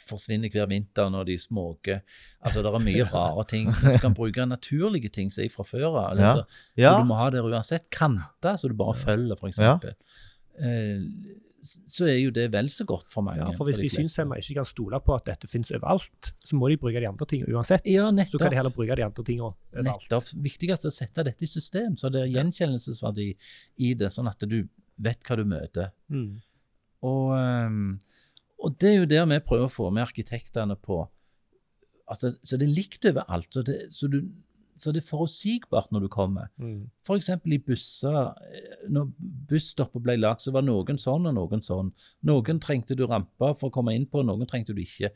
[0.06, 2.03] Forsvinner hver vinter når de småker.
[2.41, 3.72] Altså, det er mye rare ting.
[3.72, 6.20] Du kan bruke naturlige ting som er fra før av.
[6.20, 6.30] Ja.
[6.30, 6.93] Altså, ja.
[6.99, 7.89] Du må ha der uansett.
[7.93, 9.62] Kanter så du bare følger, f.eks.
[9.62, 9.78] Ja.
[10.62, 13.41] Eh, så er jo det vel så godt for mange.
[13.41, 14.03] Ja, for hvis de fleste.
[14.03, 17.28] synshemmede ikke kan stole på at dette finnes overalt, så må de bruke de andre
[17.30, 17.86] tingene uansett.
[17.89, 18.38] Ja, nettopp.
[18.38, 20.06] Så kan de heller bruke de andre tingene overalt.
[20.06, 20.34] Nettopp.
[20.45, 23.32] Viktigst er å sette dette i system, så det er gjenkjennelsesverdi
[23.88, 24.60] i det, sånn at du
[24.95, 25.89] vet hva du møter.
[26.14, 26.30] Mm.
[27.06, 27.82] Og, ehm,
[28.60, 31.03] og det er jo der vi prøver å få med arkitektene på.
[32.10, 33.47] Altså, så det er likt overalt.
[33.53, 34.20] Så det, så, du,
[34.78, 36.51] så det er forutsigbart når du kommer.
[36.62, 36.84] Mm.
[37.08, 37.30] F.eks.
[37.45, 38.18] i busser.
[38.53, 39.10] eh, Når
[39.49, 41.89] busstoppet ble lagt, så var noen sånn og noen sånn.
[42.30, 45.10] Noen trengte du ramper for å komme inn på, noen trengte du ikke.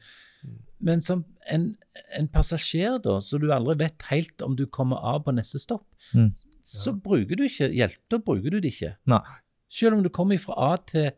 [0.82, 1.22] Men som
[1.52, 1.70] en,
[2.18, 5.86] en passasjer, da, så du aldri vet helt om du kommer av på neste stopp,
[6.16, 6.32] Mm.
[6.66, 8.00] så bruker du ikke hjelp.
[8.10, 8.96] Da bruker du det ikke.
[9.12, 9.22] Nei.
[9.70, 11.12] Selv om du kommer fra A til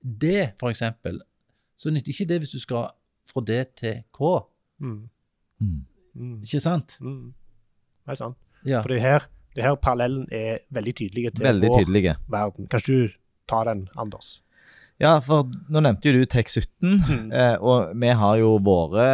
[0.00, 0.82] D, f.eks.,
[1.82, 2.90] så nytter ikke det hvis du skal
[3.32, 4.30] fra D til K.
[4.82, 5.00] Mm.
[5.62, 5.80] Mm.
[6.14, 6.36] Mm.
[6.46, 6.96] Ikke sant?
[7.02, 7.32] Mm.
[8.06, 8.38] Det er sant.
[8.66, 8.80] Ja.
[8.84, 9.26] For det her,
[9.56, 12.14] det her parallellen er veldig tydelig til Veldig vår tydelige.
[12.30, 12.68] verden.
[12.70, 13.18] Kanskje du
[13.50, 14.36] tar den, Anders?
[15.02, 17.32] Ja, for nå nevnte jo du TEK17, Mm.
[17.34, 19.06] eh, og vi har jo våre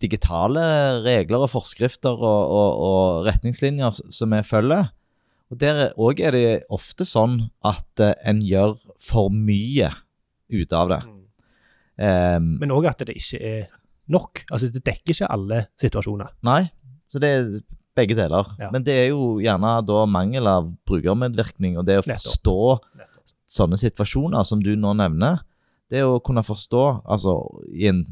[0.00, 0.62] digitale
[1.02, 4.92] regler og forskrifter og, og, og retningslinjer som vi følger.
[5.50, 9.90] Og der òg er det ofte sånn at eh, en gjør for mye
[10.52, 11.00] ut av det.
[11.98, 13.66] Em, Men òg at det ikke er
[14.08, 14.44] nok.
[14.50, 16.30] Altså, det dekker ikke alle situasjoner.
[16.46, 16.70] nei,
[17.10, 17.50] så det er
[17.98, 18.46] begge deler.
[18.60, 18.70] Ja.
[18.70, 23.34] Men det er jo gjerne da mangel av brukermedvirkning, og det å forstå Nettopp.
[23.50, 25.42] sånne situasjoner som du nå nevner,
[25.90, 27.34] det å kunne forstå, altså
[27.72, 28.04] i en,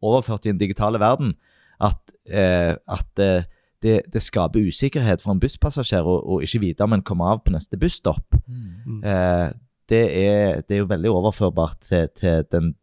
[0.00, 1.34] overført i en digitale verden,
[1.80, 1.98] at,
[2.30, 3.48] eh, at eh,
[3.82, 7.52] det, det skaper usikkerhet for en busspassasjer å ikke vite om en kommer av på
[7.54, 8.36] neste busstopp.
[8.46, 9.00] Mm.
[9.04, 9.48] Eh,
[9.90, 12.74] det, er, det er jo veldig overførbart til, til den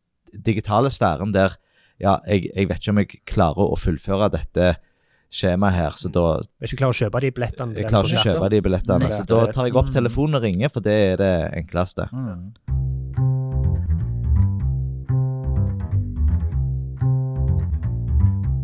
[0.45, 1.55] digitale sfæren der
[1.99, 4.75] ja, jeg, jeg vet ikke om jeg klarer å fullføre dette
[5.33, 7.75] skjemaet her, så da Hvis du klarer å kjøpe de billettene.
[7.75, 9.09] jeg klarer ikke å kjøpe de billettene.
[9.11, 9.93] Så da tar jeg opp Mm.
[9.93, 11.33] telefonen og ringer, for det er det
[11.63, 12.07] enkleste.
[12.13, 12.53] Mm.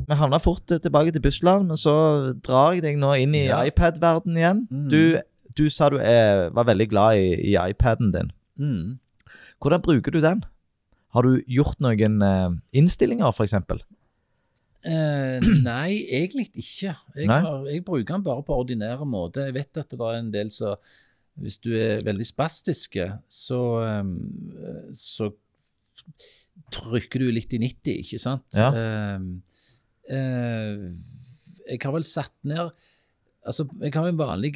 [0.03, 1.93] Vi havna fort tilbake til Bussland, men så
[2.45, 3.63] drar jeg deg nå inn i Ja.
[3.65, 4.67] iPad-verden igjen.
[4.69, 4.89] Mm.
[4.89, 5.17] Du,
[5.57, 8.31] du sa du er, var veldig glad i, i iPaden din.
[8.59, 8.99] Mm.
[9.63, 10.43] Hvordan bruker du den?
[11.13, 13.53] Har du gjort noen eh, innstillinger, f.eks.?
[14.83, 16.91] Eh, nei, egentlig ikke.
[17.15, 19.45] Jeg, har, jeg bruker den bare på ordinære måte.
[19.47, 20.75] Jeg vet at det er en del som
[21.39, 24.11] Hvis du er veldig spastiske, så, ehm,
[24.93, 25.31] så
[26.69, 28.45] trykker du litt i 90, ikke sant?
[28.53, 28.67] Ja.
[28.69, 29.23] Eh,
[30.13, 30.83] eh,
[31.71, 32.69] jeg har vel satt ned
[33.43, 34.53] Altså, jeg har en vanlig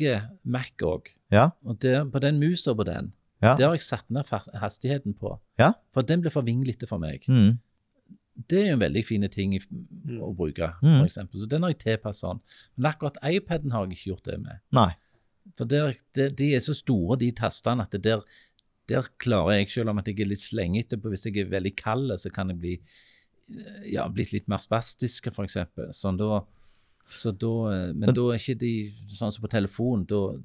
[0.47, 1.09] Mac òg.
[1.33, 1.49] Ja.
[1.67, 3.09] Og der, på den musa på den,
[3.41, 3.55] Ja.
[3.55, 4.25] der har jeg satt ned
[4.61, 5.39] hastigheten på.
[5.59, 5.73] Ja.
[5.93, 7.23] For den blir for vinglete for meg.
[7.29, 7.59] Mm.
[8.49, 9.59] Det er en veldig fine ting i,
[10.21, 10.99] å bruke, Mm.
[10.99, 11.39] for eksempel.
[11.41, 12.41] Så den har jeg tilpasset sånn.
[12.77, 14.59] Men akkurat iPaden har jeg ikke gjort det med.
[14.71, 14.91] Nei.
[15.57, 18.21] For der, det, de er så store, de tastene, at der
[18.87, 21.75] der klarer jeg, selv om at jeg er litt slengete på Hvis jeg er veldig
[21.75, 25.57] kald, så kan jeg bli eh, ja, blitt litt mer spastisk, f.eks.
[25.91, 26.41] Sånn da
[27.07, 28.71] så da, eh, men, Men- da er ikke de
[29.09, 30.05] sånn som på telefon.
[30.07, 30.37] Da,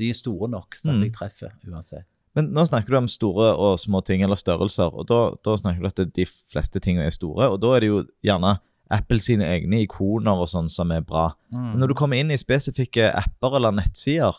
[0.00, 1.04] de er store nok til at Mm.
[1.06, 2.06] jeg treffer uansett.
[2.34, 5.82] Men nå snakker du om store og små ting, eller størrelser, og da, da snakker
[5.82, 8.52] du at de fleste tingene er store, og da er det jo gjerne
[8.90, 11.28] Apple sine egne ikoner og sånn som er bra.
[11.50, 14.34] Men når du kommer inn i spesifikke apper eller nettsider,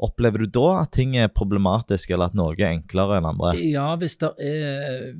[0.00, 3.54] opplever du da at ting er problematisk, eller at noe er enklere enn andre?
[3.60, 5.16] Ja, hvis det er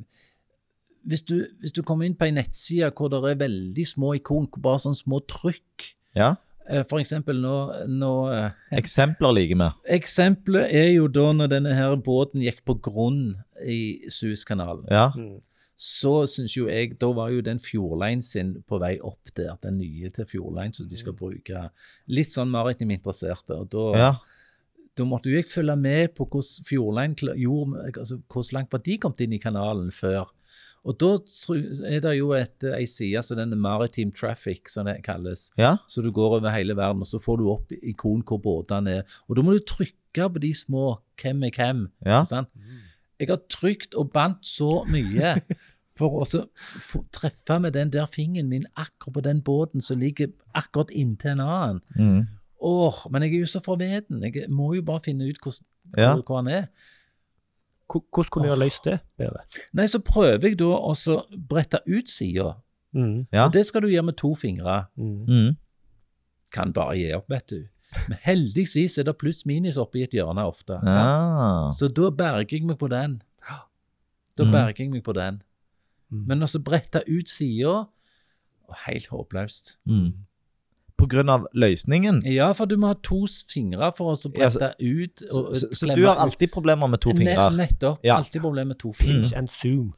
[1.08, 4.48] hvis du, hvis du kommer inn på en nettside hvor det er veldig små ikon,
[4.60, 6.34] bare sånne små trykk Ja?
[6.70, 7.56] Eh, For eksempel nå,
[7.90, 9.68] nå eh, Eksempler liker vi.
[9.98, 13.22] Eksempelet er jo da når denne her båten gikk på grunn
[13.60, 14.86] i Suezkanalen.
[14.90, 15.10] Ja.
[15.16, 15.40] Mm.
[15.80, 19.78] Så syns jo jeg Da var jo den Fjordline sin på vei opp der, den
[19.80, 21.68] nye til Fjordline som de skal bruke.
[22.12, 23.56] Litt sånn maritim interesserte.
[23.56, 24.10] Og da, ja.
[24.98, 28.98] da måtte jo jeg følge med på hvordan Fjordline gjorde altså Hvor langt var de
[29.00, 30.28] kommet inn i kanalen før.
[30.84, 31.10] Og da
[31.90, 35.50] er det jo et, ei side som denne Maritime Traffic, som det kalles.
[35.60, 35.74] Ja.
[35.88, 39.18] Så du går over hele verden, og så får du opp ikon hvor båtene er.
[39.28, 41.86] Og da må du trykke på de små 'hvem er hvem'.
[42.06, 42.24] Ja.
[43.20, 45.34] Jeg har trykt og bandt så mye
[45.98, 50.90] for å treffe med den der fingeren min akkurat på den båten som ligger akkurat
[50.90, 51.80] inntil en annen.
[51.96, 52.26] Mm.
[52.62, 54.22] Åh, men jeg er jo så forveden.
[54.22, 55.64] Jeg må jo bare finne ut hvordan,
[55.98, 56.14] Ja.
[56.14, 56.66] hvor, hvor han er.
[57.90, 59.40] Hvor- Hvordan kunne ha løst det bedre?
[59.72, 60.94] Nei, så prøver jeg da å
[61.48, 62.52] brette ut sida.
[62.94, 63.26] Mm.
[63.32, 63.46] Ja.
[63.46, 64.86] Og det skal du gjøre med to fingre.
[64.96, 65.26] Mm.
[65.26, 65.56] Mm.
[66.52, 67.64] Kan bare gi opp, vet du.
[68.08, 70.78] Men heldigvis er det pluss-minus oppi et hjørne ofte.
[70.86, 71.70] Ja.
[71.74, 73.22] Så da berger jeg meg på den.
[74.38, 74.52] Da Mhm.
[74.52, 75.42] berger jeg meg på den.
[76.10, 76.26] Mm.
[76.26, 77.86] Men også brette ut sida
[78.86, 79.76] Helt håpløst.
[79.86, 80.12] Mm.
[81.30, 82.20] Av løsningen?
[82.24, 85.22] Ja, for du må ha to fingre for å brette ut.
[85.22, 86.20] Så, Og, så, så så du har ut.
[86.26, 87.50] alltid problemer med to fingre?
[87.50, 88.00] Ne nettopp.
[88.04, 88.16] Ja.
[88.20, 89.22] Alltid problemer med to fingre.
[89.22, 89.94] Pinch and zoom.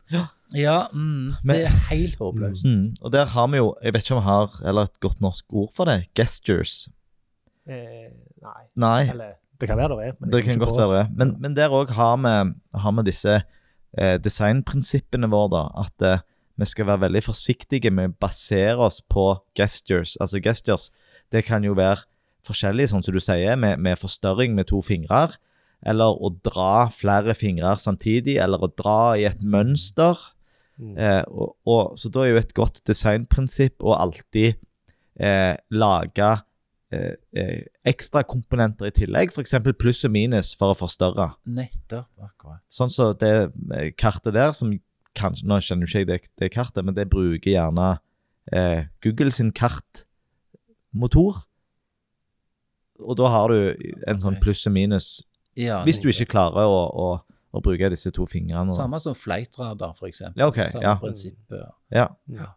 [0.54, 2.64] Ja, mm, Men- det er helt håpløst.
[2.64, 2.94] Mm.
[3.02, 5.44] Og der har vi jo, jeg vet ikke om vi har eller et godt norsk
[5.52, 6.88] ord for det, gestures.
[7.68, 8.10] Eh,
[8.42, 8.62] nei.
[8.76, 10.12] Nei, Eller det kan være det er.
[10.20, 11.16] men det kan godt på være det.
[11.16, 12.16] Men, men der òg har,
[12.74, 13.42] har vi disse
[13.98, 15.84] eh, designprinsippene våre, da.
[15.86, 16.18] At eh,
[16.60, 20.16] vi skal være veldig forsiktige med å basere oss på gestures.
[20.20, 20.90] Altså gestures,
[21.32, 22.04] det kan jo være
[22.46, 25.38] forskjellig, sånn som du sier, med, med forstørring med to fingrer.
[25.82, 30.18] Eller å dra flere fingrer samtidig, eller å dra i et mønster.
[30.78, 30.94] Mm.
[30.96, 34.60] Eh, og, og, så da er jo et godt designprinsipp å alltid
[35.18, 36.30] eh, lage
[36.94, 39.58] eh, eh, ekstra komponenter i tillegg, f.eks.
[39.78, 41.32] pluss og minus for å forstørre.
[41.50, 42.08] Nettopp.
[42.22, 42.62] Akkurat.
[42.72, 43.34] Sånn som det
[43.74, 44.74] eh, kartet der, som
[45.18, 47.88] kanskje, Nå kjenner ikke jeg det, det kartet, men det bruker gjerne
[48.52, 51.42] eh, Google sin kartmotor.
[53.02, 55.12] Og da har du en sånn pluss og minus,
[55.58, 57.06] Ja, hvis du ikke klarer å, å,
[57.52, 58.72] å bruke disse to fingrene.
[58.76, 60.40] Samme som flightradar, for eksempel.
[60.40, 60.96] Ja, okay, Samme ja.
[61.02, 61.70] prinsippet.
[61.92, 62.08] Ja.
[62.30, 62.52] Ja.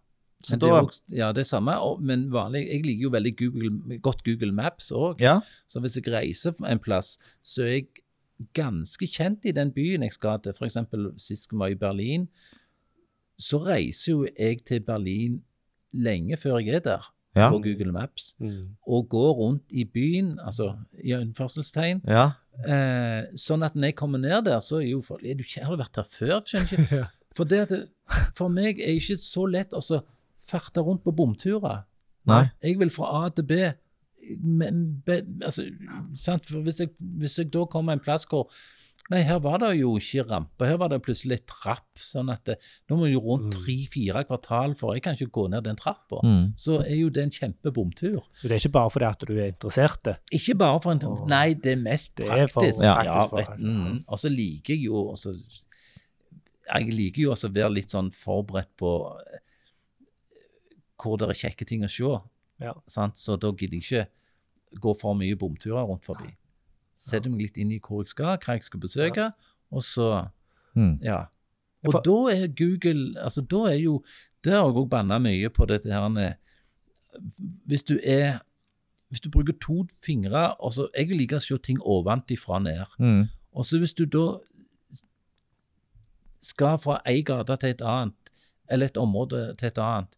[0.45, 3.31] Men det er også, ja, det er samme, og, men vanlig, jeg liker jo veldig
[3.39, 5.21] Google, godt Google Maps òg.
[5.23, 5.39] ja.
[5.67, 7.87] Så hvis jeg reiser en plass, så er jeg
[8.53, 10.53] ganske kjent i den byen jeg skal til.
[10.53, 10.77] F.eks.
[11.17, 12.27] sist vi var i Berlin,
[13.39, 15.41] så reiser jo jeg til Berlin
[15.93, 17.49] lenge før jeg er der Ja.
[17.51, 18.75] på Google Maps, Mm.
[18.87, 20.73] og går rundt i byen, altså
[21.03, 22.31] i anførselstegn, ja.
[22.65, 25.63] eh, sånn at når jeg kommer ned der, så er jo folk er du, ikke-
[25.65, 26.39] Har du vært her før?
[26.45, 27.07] Skjønner ikke.
[27.35, 27.89] For, det at det,
[28.35, 30.01] for meg er det ikke så lett å så
[30.39, 31.83] farte rundt på bomturer.
[32.25, 32.49] Nei.
[32.63, 33.51] Jeg vil fra A til B.
[34.41, 35.67] Men, be, altså,
[36.17, 36.45] sant?
[36.49, 38.49] For hvis, jeg, hvis jeg da kommer en plass hvor
[39.11, 41.83] Nei, her var det jo ikke rampe, her var det plutselig et trapp.
[42.01, 42.55] sånn at det,
[42.89, 43.59] Nå må jeg jo rundt Mm.
[43.59, 46.23] tre-fire kvartal, for jeg kan ikke gå ned den trappa.
[46.25, 46.55] Mm.
[46.57, 48.23] Så er jo det en kjempebomtur.
[48.41, 50.09] Så det er ikke bare fordi at du er interessert.
[50.33, 51.27] Ikke bare for en.
[51.29, 52.81] Nei, det er mest Det er for praktisk.
[52.81, 52.95] Ja.
[52.95, 54.03] praktisk for- vet- mm.
[54.07, 55.35] Og så liker jeg jo også
[56.73, 58.89] Jeg liker jo også å være litt sånn forberedt på
[59.21, 59.37] eh,
[60.97, 62.09] hvor det er kjekke ting å se.
[62.59, 62.73] Ja.
[62.87, 63.17] Sant?
[63.17, 66.35] Så da gidder jeg ikke gå for mye bomturer rundt forbi.
[66.97, 69.31] Setter meg litt inn i hvor jeg skal, hva jeg skal besøke,
[69.71, 70.29] og så
[70.75, 70.99] Mm.
[71.03, 71.25] Ja.
[71.85, 74.03] Og For- da er Google altså Da er jo
[74.43, 76.33] Det har jeg òg banna mye på dette her med
[77.67, 78.39] Hvis du er
[79.09, 82.83] Hvis du bruker to fingre og så, Jeg liker å se ting ovenfra ned.
[82.99, 83.29] Mm.
[83.53, 84.39] Og så hvis du da
[86.41, 88.31] skal fra ei gate til et annet,
[88.69, 90.17] eller et område til et annet,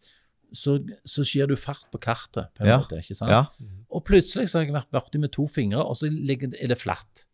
[0.53, 2.77] så, så skjer du fart på kartet, på en Ja.
[2.79, 2.97] måte.
[3.01, 3.31] ikke sant?
[3.31, 3.45] Ja.
[3.91, 6.77] Og plutselig så har jeg vært borti med to fingre, og så ligger, er det
[6.79, 7.25] flatt.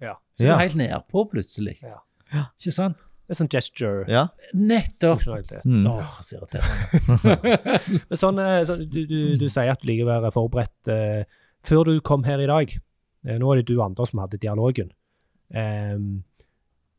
[0.00, 0.14] Ja.
[0.36, 0.52] Så Ja.
[0.52, 1.78] du er helt nedpå plutselig.
[1.82, 1.98] Ja.
[2.32, 2.44] Ja.
[2.58, 2.96] Ikke sant?
[3.26, 4.04] Det er sånn gesture.
[4.08, 4.26] ja.
[4.52, 5.22] Nettopp!
[5.64, 5.86] Mm.
[5.88, 8.02] Åh, så irriterende.
[8.10, 10.88] Men sånn, eh, sånn, du, du, du sier at du liker å være forberedt.
[10.92, 11.24] Eh,
[11.64, 12.74] før du kom her i dag,
[13.26, 14.90] eh, nå er det du og Anders som hadde dialogen.
[15.56, 16.24] Ehm,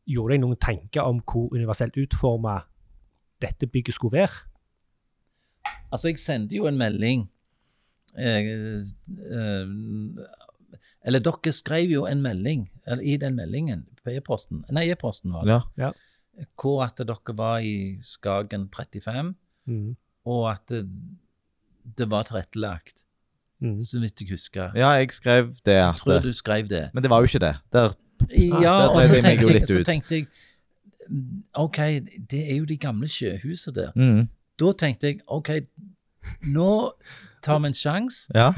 [0.08, 2.64] gjorde deg noen tanker om hvor universelt utforma
[3.42, 4.42] dette bygget skulle være?
[5.92, 7.28] Altså, jeg sendte jo en melding
[8.18, 8.48] eh,
[9.30, 9.68] eh,
[11.06, 15.44] Eller dere skrev jo en melding eller i den meldingen på e-posten Nei, e-posten var
[15.46, 15.50] det.
[15.78, 15.86] Ja.
[15.86, 16.44] ja.
[16.60, 19.34] Hvor at dere var i Skagen 35,
[19.66, 19.96] Mm.
[20.24, 20.84] og at det,
[21.98, 23.02] det var tilrettelagt,
[23.60, 23.80] Mm.
[23.82, 24.70] så vidt jeg husker.
[24.76, 25.74] ja, jeg skrev det.
[25.74, 26.90] Jeg tror du skrev det.
[26.94, 27.56] Men det var jo ikke det.
[27.72, 27.94] Der,
[28.30, 30.26] Ja, der drev jeg meg jo jeg, litt så tenkte jeg
[31.08, 31.76] mm, OK,
[32.30, 33.90] det er jo de gamle sjøhusene der.
[33.96, 34.28] mm,
[34.58, 35.50] Da tenkte jeg OK,
[36.52, 36.70] nå
[37.44, 38.48] tar vi en sjanse, ja,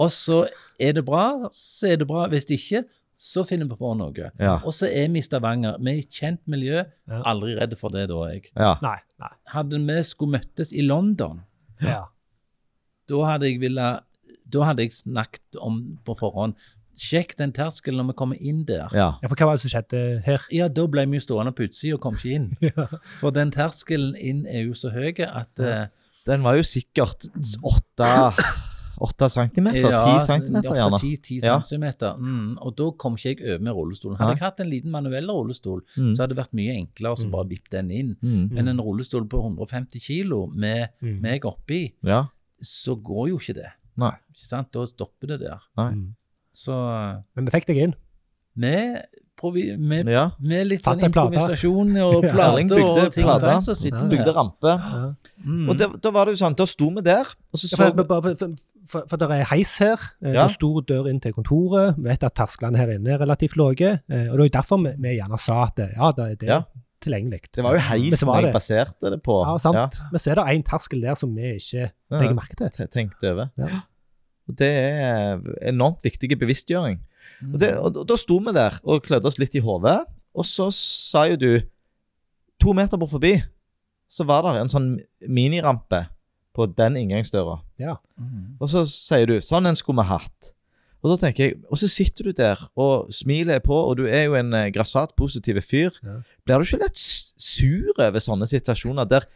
[0.00, 0.42] og så
[0.80, 2.24] er det bra, så er det bra.
[2.32, 2.82] Hvis ikke,
[3.22, 4.30] så finner vi på noe.
[4.40, 5.76] ja, Og så er vi i Stavanger.
[5.78, 6.80] Vi er i kjent miljø.
[7.22, 8.48] Aldri redd for det, da, jeg.
[8.56, 8.72] ja.
[8.82, 8.96] Nei.
[9.22, 9.30] nei.
[9.52, 11.44] Hadde vi skulle møttes i London,
[11.82, 12.00] Ja.
[13.10, 14.02] da hadde jeg villet
[14.50, 16.54] Da hadde jeg snakket om på forhånd
[16.98, 18.88] Sjekk den terskelen når vi kommer inn der.
[18.92, 19.16] ja.
[19.22, 20.42] ja, for hva var det som skjedde her?
[20.52, 22.50] Ja, da ble vi jo stående på utsida og kom ikke inn.
[22.68, 22.86] Ja.
[23.20, 25.86] For den terskelen inn er jo så høy at eh,
[26.26, 27.26] Den var jo sikkert
[27.64, 28.10] åtte,
[29.02, 29.96] åtte centimeter?
[29.96, 31.00] Ti centimeter, gjerne.
[31.00, 31.56] 10 Ja.
[31.60, 32.14] centimeter.
[32.20, 34.18] Mm, og da kom ikke jeg over med rullestolen.
[34.20, 36.12] Hadde jeg hatt en liten manuell rullestol, Mm.
[36.14, 38.16] så hadde det vært mye enklere å bare vippe den inn.
[38.22, 38.52] Mm.
[38.52, 41.20] Men en rullestol på 150 kilo med Mm.
[41.20, 42.26] meg oppi, Ja.
[42.62, 43.72] så går jo ikke det.
[43.96, 44.12] Nei.
[44.30, 44.70] Ikke sant?
[44.72, 45.58] Da stopper det der.
[45.76, 45.90] Nei.
[46.52, 46.74] Så
[47.34, 47.94] Men vi fikk deg inn.
[48.54, 49.04] med,
[49.40, 50.26] provi, med, ja.
[50.38, 52.34] med litt sånn improvisasjon og Ja.
[52.50, 53.46] Erling plater bygde og ting og plate.
[53.48, 54.74] tang, så sitter vi Bygde rampe.
[55.44, 55.70] Mm.
[55.72, 58.28] Og da var det jo sånn, da sto vi der, og så så for, for,
[58.36, 58.52] for,
[58.92, 59.96] for, for det er heis her.
[60.20, 60.42] Eh, Ja.
[60.42, 61.96] Det er stor dør inn til kontoret.
[61.96, 63.94] Vi vet at tersklene her inne er relativt lave.
[64.10, 66.48] eh, Og det er jo derfor vi, vi gjerne sa at eh, ja, det, det
[66.48, 66.62] er Ja.
[67.02, 67.40] tilgjengelig.
[67.56, 69.40] Det var jo heisen var jeg baserte det på.
[69.48, 70.02] Ja, sant.
[70.12, 72.18] Men så er det en terskel der som vi ikke Ja.
[72.20, 72.68] legger merke til.
[72.70, 73.48] te- tenkte over.
[73.58, 73.80] Ja.
[74.58, 77.00] Det er enormt viktig bevisstgjøring.
[77.48, 80.00] Og, det, og, da sto vi der og klødde oss litt i hodet,
[80.32, 81.52] og så sa jo du
[82.62, 83.32] To meter bort forbi
[84.12, 84.88] så var det en sånn
[85.26, 86.04] minirampe
[86.54, 87.56] på den inngangsdøra.
[87.80, 88.58] Mm.
[88.60, 90.52] Og så sier du sånn en skulle vi hatt.
[91.02, 94.04] Og da tenker jeg, og så sitter du der, og smilet er på, og du
[94.06, 95.96] er jo en eh, grassat positiv fyr.
[96.04, 96.20] Ja.
[96.46, 99.26] Blir du ikke litt sur over sånne situasjoner der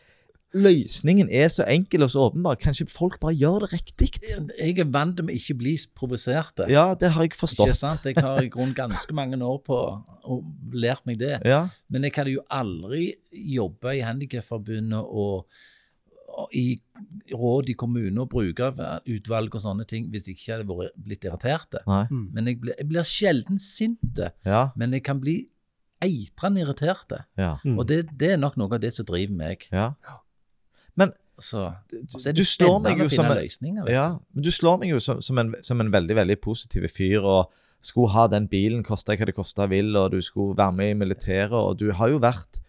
[0.57, 2.57] løsningen er så enkel og så åpenbar?
[2.63, 4.09] Kanskje folk bare gjør det riktig?
[4.59, 6.65] Jeg er vant med ikke bli provosert.
[6.73, 7.69] Ja, det har jeg forstått.
[7.73, 8.05] Ikke sant?
[8.09, 9.79] Jeg har i grunnen ganske mange år på
[10.25, 10.41] å
[10.73, 11.41] lært meg det.
[11.45, 15.47] Ja, Men jeg hadde jo aldri jobba i Handikapforbundet og,
[16.37, 16.81] og i
[17.33, 21.79] råd i kommune og brukerutvalg og sånne ting hvis jeg ikke hadde vært blitt irritert.
[21.87, 22.25] Mm.
[22.35, 25.47] Men jeg, blir- jeg blir sjelden sint, ja, men jeg kan bli
[26.05, 27.13] eitrende irritert.
[27.39, 27.79] ja, Mm.
[27.79, 29.67] Og det, det er nok noe av det som driver meg.
[29.73, 29.93] ja.
[31.39, 35.19] Så, altså Du slår meg jo som en, ja, men du slår meg jo som,
[35.21, 37.53] som, en, som en veldig, veldig positiv fyr, og
[37.85, 41.01] skulle ha den bilen, kosta hva det kosta vil, og du skulle være med i
[41.03, 42.61] militæret, og du har jo vært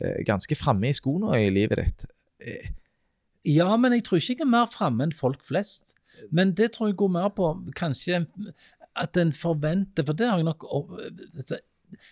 [0.00, 2.06] eh, ganske framme i skoene i livet ditt.
[2.40, 2.70] Eh,
[3.44, 5.96] Ja, men jeg tror ikke jeg er mer framme enn folk flest.
[6.30, 8.20] Men det tror jeg går mer på kanskje
[8.94, 11.56] at en forventer For det har jeg nok altså,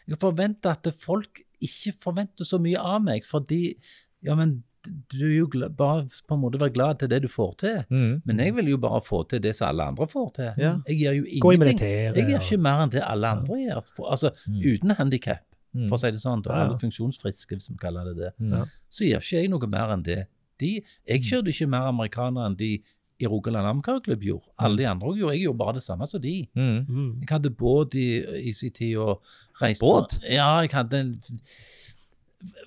[0.08, 3.76] Jeg forventer at folk ikke forventer så mye av meg, fordi
[4.24, 7.28] Ja, men du er jo glad, bare på en måte være glad til det du
[7.28, 7.82] får til.
[7.90, 10.50] mm, Men jeg vil jo bare få til det som alle andre får til.
[10.58, 10.76] Ja.
[10.88, 11.80] Jeg gjør jo Gå i ingenting.
[11.80, 13.82] Jeg gjør og- ikke mer enn det alle andre gjør.
[13.96, 14.60] For, altså, Mm.
[14.74, 15.42] uten handikap,
[15.74, 16.38] mm, for å si det sånn.
[16.46, 16.64] og Ja.
[16.64, 18.50] alle funksjonsfriske, hvis vi kaller det det mm.
[18.52, 18.64] Ja.
[18.90, 20.26] så gjør ikke jeg noe mer enn det.
[20.58, 22.82] De, jeg kjørte ikke mer amerikanere enn de
[23.22, 24.48] i Rogaland Amcarklubb gjorde.
[24.58, 25.32] Alle de andre gjorde.
[25.36, 26.48] Jeg gjorde bare det samme som de.
[26.56, 26.86] Mm.
[26.88, 27.20] Mm.
[27.20, 29.20] Jeg hadde båt i, i sin tid og
[29.60, 30.18] reiste Båt?
[30.30, 31.20] Ja, jeg hadde en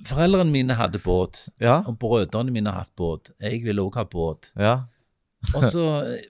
[0.06, 3.32] Foreldrene mine hadde båt, Ja, og brødrene mine har hatt båt.
[3.42, 4.52] Jeg ville også ha båt.
[4.60, 4.76] ja,
[5.58, 6.28] Og så eh,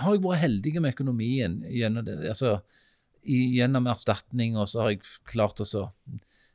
[0.00, 2.58] har jeg vært heldig med økonomien gjennom, det, altså,
[3.24, 5.88] gjennom erstatning, og så har jeg klart å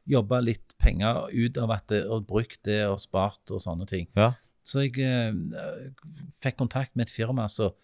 [0.09, 4.07] jobbe litt penger ut av det, og brukt det og spart og sånne ting.
[4.17, 4.31] Ja.
[4.65, 5.93] Så jeg eh,
[6.41, 7.75] fikk kontakt med et firma som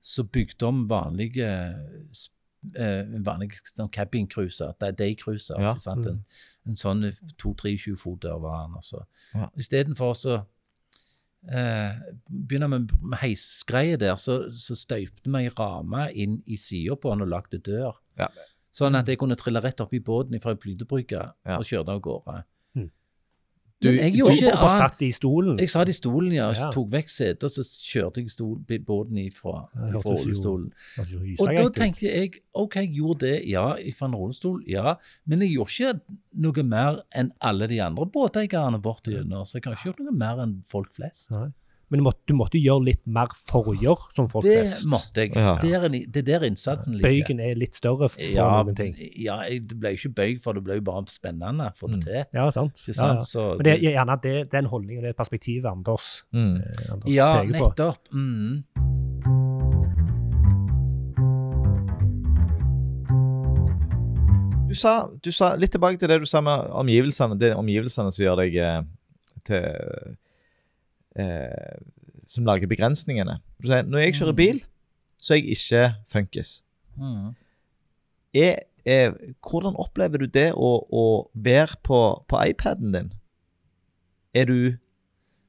[0.00, 1.48] som bygde om vanlige
[2.74, 5.60] en vanlig sånn cabincruiser, det er daycruiser.
[5.62, 5.74] Ja.
[5.78, 6.06] sant?
[6.10, 6.24] En,
[6.66, 7.04] en sånn
[7.38, 8.74] 2-23 foter var han.
[8.80, 9.04] også.
[9.34, 9.48] Ja.
[9.56, 11.92] Istedenfor så uh,
[12.28, 17.12] begynner med, med heisgreie der, så, så støypte vi ei ramme inn i sida på
[17.14, 17.98] han og lagde dør.
[18.18, 18.28] Ja.
[18.74, 21.56] Sånn at jeg kunne trille rett opp i båten fra ei flytebrygge Ja.
[21.58, 22.42] og kjøre av gårde.
[23.80, 25.58] Du- jeg du ikke bare satt i stolen.
[25.58, 26.48] Jeg satt i stolen, ja.
[26.52, 26.70] Ja.
[26.74, 30.72] Tok vekk setet, og så kjørte jeg stol, båten ifra, ifra rullestolen.
[31.38, 34.96] Og da tenkte jeg OK, jeg gjorde det, ja, ifra en rullestol, ja.
[35.26, 36.00] Men jeg gjorde ikke
[36.34, 39.46] noe mer enn alle de andre båteierne bortigjennom.
[39.46, 41.30] Så jeg har ikke gjort noe mer enn folk flest.
[41.30, 41.52] Nei.
[41.90, 44.84] Men du måtte, du måtte gjøre litt mer for å gjøre som folk Det flest.
[44.86, 45.32] måtte jeg.
[45.34, 45.54] Ja.
[45.62, 47.08] Det, er, en- det er der innsatsen ligger.
[47.08, 48.92] Bøygen er litt større for ja, noen ting.
[49.16, 51.96] ja, det ble jo ikke bøyg, for det ble jo bare spennende å få det
[51.98, 52.04] Mm.
[52.04, 52.24] til.
[52.34, 52.74] Ja, sant.
[52.84, 53.20] Ikke Ja, ja.
[53.20, 56.56] Så Men det er gjerne det, den holdningen og det perspektivet Anders, Mm.
[56.60, 57.74] eh, Anders ja, peker på.
[57.74, 57.98] nettopp.
[58.12, 58.64] Mm.
[64.68, 67.38] Du sa, du sa litt tilbake til det du sa med omgivelsene.
[67.40, 68.82] Det er omgivelsene som gjør deg eh,
[69.48, 70.16] til
[71.18, 71.78] eh,
[72.28, 73.38] Som lager begrensningene.
[73.62, 74.36] Du sier når jeg kjører Mm.
[74.36, 74.58] bil,
[75.18, 76.50] så er jeg ikke funkis.
[76.98, 77.30] Mm.
[78.34, 83.08] Er, er, hvordan opplever du det å, å være på, på iPaden din?
[84.34, 84.76] Er du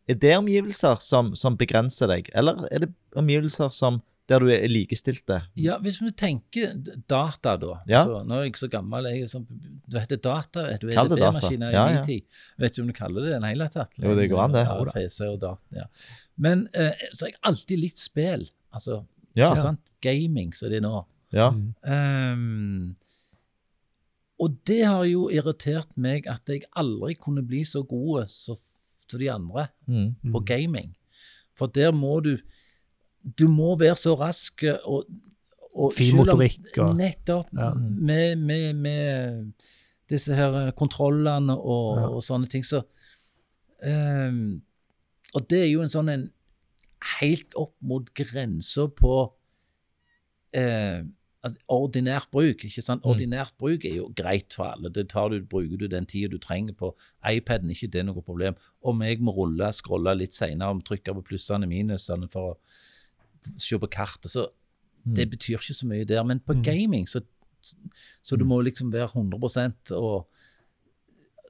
[0.09, 3.99] Er det omgivelser som, som begrenser deg, eller er det omgivelser som
[4.29, 5.39] der du er likestilte?
[5.59, 6.75] Ja, hvis vi tenker
[7.09, 7.79] data, da.
[7.89, 8.03] Ja.
[8.05, 9.07] Så, nå er jeg så gammel.
[9.09, 9.45] Jeg er sånn,
[9.89, 10.67] du heter data.
[10.77, 11.15] Du er det data.
[11.17, 11.99] EDB-maskiner Ja, i ja.
[11.99, 12.23] min tid.
[12.55, 13.99] Jeg vet ikke om du kaller det det i det hele tatt.
[14.03, 14.63] Jo, det går an, det.
[14.69, 15.87] Ja, PC og data, ja.
[16.37, 18.47] Men eh, så har jeg alltid likt spill.
[18.73, 19.01] Altså,
[19.35, 19.49] Ja.
[19.51, 19.93] ikke sant?
[20.01, 21.05] Gaming, som det er nå.
[21.33, 21.49] ja.
[21.85, 22.95] Ehm,
[24.39, 28.55] og det har jo irritert meg at jeg aldri kunne bli så god som
[29.19, 30.15] de andre Mm.
[30.31, 30.95] på gaming.
[31.57, 32.37] For der må du
[33.23, 35.05] Du må være så rask og,
[35.75, 37.49] og Fin motorikk og- Nettopp.
[37.53, 37.73] Ja.
[37.75, 39.51] Med, med, med
[40.09, 42.07] disse her kontrollene og, Ja.
[42.15, 42.63] og sånne ting.
[42.65, 42.81] Så
[43.85, 44.61] um,
[45.35, 46.29] Og det er jo en sånn en
[47.19, 49.13] helt opp mot grensa på
[50.57, 51.01] uh,
[51.45, 52.65] altså, ordinært bruk.
[52.65, 53.03] ikke sant?
[53.05, 53.11] Mm.
[53.13, 54.89] Ordinært bruk er jo greit for alle.
[54.89, 56.93] Det tar du, bruker du den tida du trenger på
[57.29, 58.57] iPaden, ikke det er noe problem.
[58.83, 62.57] Om jeg må rulle, scrolle litt seinere, trykke på plussene og minusene for å
[63.57, 64.47] se på kartet, så
[65.05, 65.15] Mm.
[65.15, 66.23] det betyr ikke så mye der.
[66.23, 66.63] Men på Mm.
[66.63, 67.21] gaming, så,
[68.21, 70.27] så du må liksom være 100% og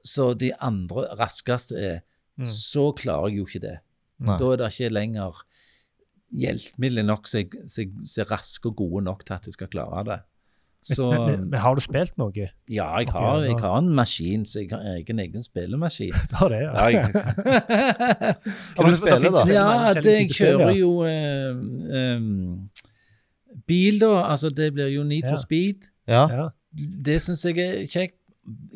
[0.04, 2.00] Så de andre raskeste er
[2.38, 2.46] Mm.
[2.46, 3.78] Så klarer jeg jo ikke det.
[4.18, 4.38] Nei.
[4.38, 5.42] Da er det ikke lenger
[6.32, 10.20] hjelpemidler nok som er raske og gode nok til at jeg skal klare det.
[10.82, 12.32] Så Men, men, har du spilt noe?
[12.72, 16.14] ja, jeg har, jeg har en maskin, så jeg har egen egen spillemaskin.
[16.30, 16.86] Du har det, ja.
[16.88, 17.02] Ja,
[18.78, 19.42] Hva du spiller, da?
[19.52, 19.66] ja,
[19.98, 21.50] det, jeg kjører jo eh,
[22.00, 22.24] eh,
[23.68, 24.14] bil, da.
[24.30, 25.34] Altså, det blir jo Need Ja.
[25.34, 25.90] for Speed.
[26.08, 26.48] Ja.
[27.04, 28.16] Det syns jeg er kjekt.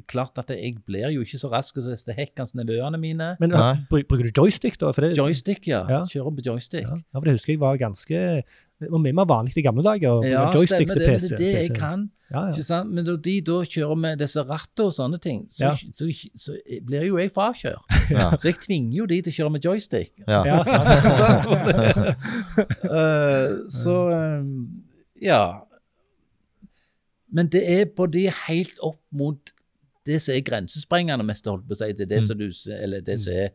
[0.06, 3.30] Klart at jeg blir jo ikke så rask som disse hekkans nevøene mine.
[3.40, 3.72] Men Nei.
[3.90, 4.92] bruker du joystick, da?
[4.94, 5.80] For det, Joystick, ja.
[5.90, 6.02] Ja.
[6.06, 6.84] Kjører på joystick.
[6.84, 8.20] ja, ja, for det husker jeg var ganske
[8.80, 10.10] Det var mye mer vanlig i gamle dager.
[10.18, 11.28] å Ja, joystick stemmer til PC.
[11.28, 12.10] Det er det jeg kan.
[12.30, 12.50] Ja, ja.
[12.50, 12.90] Ikke sant?
[12.90, 15.74] Men når de da kjører med disse rattene og sånne ting, så, Ja.
[15.94, 17.84] så, så, blir jo jeg frakjørt.
[18.10, 18.30] Ja.
[18.40, 20.12] Så jeg tvinger jo de til å kjøre med joystick.
[20.26, 20.42] Ja.
[20.44, 20.58] Ja.
[22.84, 24.44] Eh, så eh,
[25.20, 25.66] ja.
[27.32, 29.50] Men det er på de helt opp mot
[30.06, 31.92] det som er grensesprengende mest, holdt på å si.
[31.96, 32.26] Det er det Mm.
[32.26, 32.50] som du
[32.82, 33.48] Eller det som er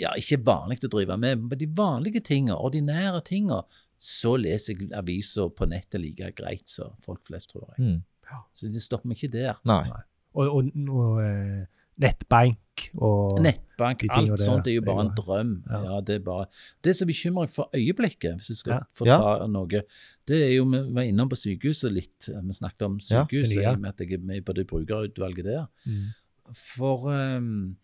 [0.00, 1.42] ja, ikke vanlig å drive med.
[1.50, 3.62] Men de vanlige tingene, ordinære tingene,
[4.02, 7.84] så leser jeg aviser på nettet like greit som folk flest, tror jeg.
[7.84, 8.00] Mm.
[8.56, 9.58] Så det stopper meg ikke der.
[9.68, 9.84] Nei.
[10.34, 11.66] Og, og, og eh,
[12.00, 12.58] nettbank
[12.96, 15.50] og Nettbank, de alt der, sånt er jo bare en drøm.
[15.68, 15.80] ja.
[15.84, 15.98] Ja.
[16.00, 16.46] Det er bare,
[16.82, 18.80] det som bekymrer meg for øyeblikket, hvis du skal Ja.
[18.96, 19.18] få Ja.
[19.20, 19.82] ta noe,
[20.26, 22.28] det er jo Vi var innom på sykehuset litt.
[22.32, 25.66] Vi snakket om sykehuset, i og med at jeg er med på det brukerutvalget der.
[25.86, 26.08] Mm.
[26.54, 27.76] For ehm,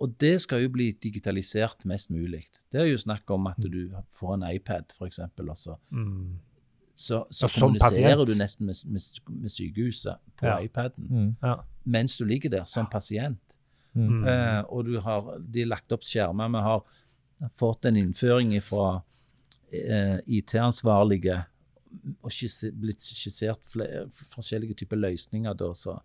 [0.00, 2.42] Og det skal jo bli digitalisert mest mulig.
[2.72, 3.88] Det er jo snakk om at du
[4.18, 6.38] får en iPad, f.eks., og så, Mm.
[6.96, 8.28] så, så kommuniserer pasient.
[8.28, 10.58] du nesten med, med, med sykehuset på Ja.
[10.60, 11.36] iPaden Mm.
[11.42, 11.54] Ja.
[11.84, 13.40] mens du ligger der som pasient.
[13.94, 14.08] Mm.
[14.08, 14.24] Mm.
[14.28, 16.48] Eh, og du har, de har lagt opp skjermer.
[16.48, 16.84] Vi har
[17.56, 19.02] fått en innføring fra
[19.72, 21.44] eh, IT-ansvarlige
[22.22, 25.54] og skisse, blitt skissert flere, forskjellige typer løsninger.
[25.56, 25.98] Da, så.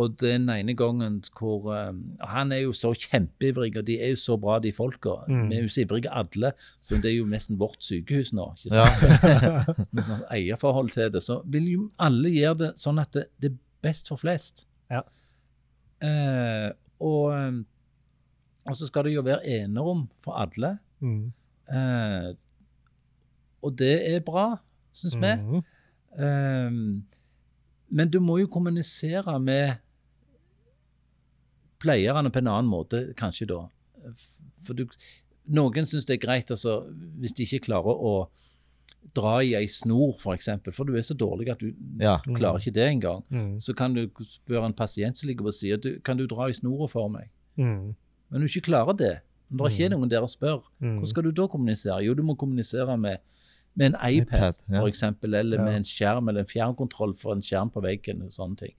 [0.00, 1.92] Og den ene gangen hvor eh,
[2.32, 5.18] Han er jo så kjempeivrig, og de er jo så bra, de folka.
[5.28, 5.50] Mm.
[5.50, 8.46] Vi er jo så ivrige alle, så det er jo nesten vårt sykehus nå.
[8.56, 8.86] ikke Ja.
[8.88, 9.82] sant?
[9.92, 11.20] Med sånn eierforhold til det.
[11.22, 14.64] Så vil jo alle gjøre det sånn at det, det er best for flest.
[14.90, 15.02] Ja.
[16.02, 16.70] Eh,
[17.02, 17.60] og, eh,
[18.70, 20.78] og så skal det jo være enerom for alle.
[21.04, 21.32] Mm.
[21.68, 22.32] Eh,
[23.62, 24.48] og det er bra,
[24.96, 25.34] syns vi.
[25.36, 25.62] Mm.
[26.16, 27.21] Eh,
[27.92, 29.74] men du må jo kommunisere med
[31.82, 33.60] pleierne på en annen måte, kanskje da.
[34.66, 34.84] For du,
[35.52, 36.76] noen syns det er greit også,
[37.20, 38.12] hvis de ikke klarer å
[39.16, 40.22] dra i ei snor, f.eks.
[40.22, 42.18] For, eksempel, for du er så dårlig at du Ja.
[42.22, 43.24] klarer ikke det engang.
[43.34, 43.58] Mm.
[43.60, 46.88] Så kan du spørre en pasient som ligger på sida kan du dra i snora
[46.88, 47.28] for meg.
[47.58, 47.94] Mm.
[48.30, 49.14] Men du ikke klarer det,
[49.50, 50.94] når det ikke er noen der å spørre, Mm.
[51.00, 52.04] hvordan skal du da kommunisere?
[52.06, 53.18] Jo, du må kommunisere med,
[53.74, 54.80] med en iPad, iPad, ja.
[54.80, 55.64] for eksempel, eller Ja.
[55.64, 58.22] med en skjerm eller en fjernkontroll for en skjerm på veggen.
[58.22, 58.74] og sånne ting.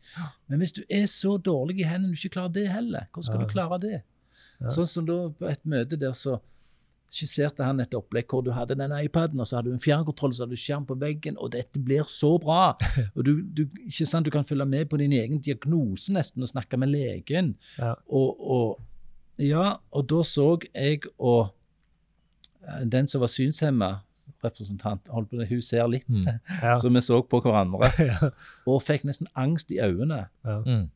[0.47, 3.39] Men hvis du er så dårlig i hendene du ikke klarer det heller, hvordan skal
[3.39, 3.45] Ja.
[3.47, 4.01] du klare det?
[4.69, 6.39] Sånn som da på et møte der så
[7.13, 10.33] skisserte han et opplegg hvor du hadde den iPaden, og så hadde du en fjernkontroll,
[10.33, 12.75] så hadde du skjerm på veggen, og dette blir så bra.
[13.15, 16.49] Og du, du, ikke sant, du kan følge med på din egen diagnose nesten og
[16.49, 17.55] snakke med legen.
[17.77, 17.93] Ja.
[18.09, 18.81] Og, og,
[19.37, 21.53] ja, og da så jeg og
[22.67, 23.91] eh, den som var synshemma
[24.43, 26.39] representant, holdt på det, hun ser litt, Mm.
[26.63, 26.77] Ja.
[26.77, 28.29] så vi så på hverandre, Ja.
[28.67, 30.27] og fikk nesten angst i øynene.
[30.45, 30.59] Ja.
[30.65, 30.89] Mm.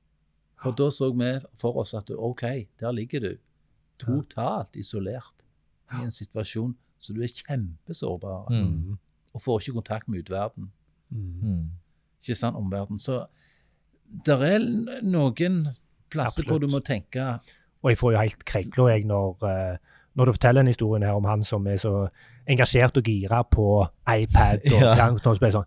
[0.64, 2.42] For da så vi for oss at OK,
[2.80, 3.34] der ligger du.
[4.00, 5.44] Totalt isolert
[5.94, 8.98] i en situasjon så du er kjempesårbar Mm.
[9.34, 10.72] Og får ikke kontakt med utverden.
[11.10, 11.34] Mm.
[11.42, 11.66] Mm.
[12.22, 12.98] Ikke sant, omverden.
[13.00, 13.26] Så
[14.26, 14.60] det er
[15.04, 15.68] noen
[16.10, 17.22] plasser hvor du må tenke
[17.84, 19.78] Og jeg får jo helt kregler, jeg når, eh,
[20.16, 22.08] når du forteller en historie her om han som er så
[22.48, 25.10] engasjert og gira på iPad og Ja.
[25.52, 25.66] sånn,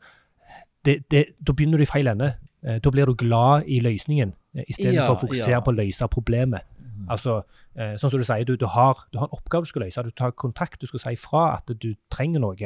[0.85, 2.35] det, det, Da begynner du i feil ende.
[2.65, 5.61] Eh, Da blir du glad i løsningen eh, istedenfor Ja, for å fokusere ja.
[5.61, 6.63] på å løse problemet.
[7.11, 7.43] Altså,
[7.77, 10.03] eh, sånn som du sier, du, du, har, du har en oppgave du skal løse.
[10.05, 12.57] Du tar kontakt, du skal si ifra at du trenger noe.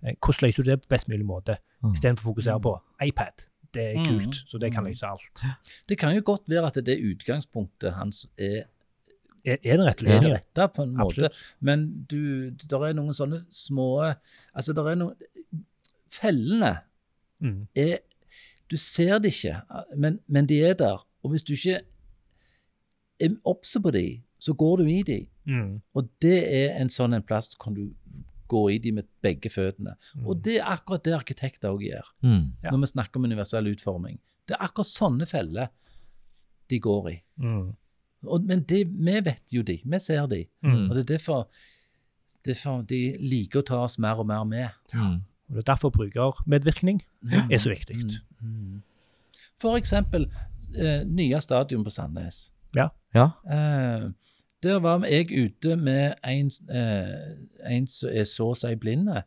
[0.00, 1.92] Hvordan løser du det på best mulig måte, Mm.
[1.94, 3.46] istedenfor å fokusere på iPad?
[3.72, 4.06] Det er Mm.
[4.06, 4.90] kult, så det kan Mm.
[4.90, 5.42] løse alt.
[5.88, 8.64] Det kan jo godt være at det utgangspunktet hans er,
[9.44, 11.06] Er, er det rett er det rette, på en måte.
[11.26, 11.40] Absolutt.
[11.60, 13.86] Men du, der er noen sånne små
[14.54, 15.16] Altså, der er noen
[16.10, 16.78] Fellene
[17.40, 17.68] Mm.
[17.74, 17.98] er
[18.70, 19.62] Du ser det ikke,
[19.96, 20.98] men, men de er der.
[21.24, 21.80] Og hvis du ikke
[23.20, 25.16] er obs på de, så går du i de.
[25.48, 25.80] Mm.
[25.94, 27.88] Og det er en sånn en plass kan du
[28.50, 29.96] gå i de med begge føttene.
[30.14, 30.26] Mm.
[30.26, 32.52] Og det er akkurat det arkitekter òg gjør, Mm.
[32.62, 32.70] Ja.
[32.70, 34.18] når vi snakker om universell utforming.
[34.46, 35.68] Det er akkurat sånne feller
[36.70, 37.16] de går i.
[37.38, 37.72] Mm.
[38.26, 40.44] Og, men det, vi vet jo de, vi ser de.
[40.62, 40.90] Mm.
[40.90, 41.48] Og det er derfor,
[42.46, 44.68] derfor de liker å ta oss mer og mer med.
[44.92, 45.18] Mm.
[45.50, 47.00] Og det er derfor brukermedvirkning
[47.50, 47.96] er så viktig.
[48.40, 48.82] Mm, mm.
[49.60, 50.28] For eksempel
[50.76, 52.50] eh, nye stadion på Sandnes.
[52.76, 52.90] Ja.
[53.50, 54.10] Eh,
[54.62, 59.24] der var jeg ute med en, eh, en som er så å si blinde,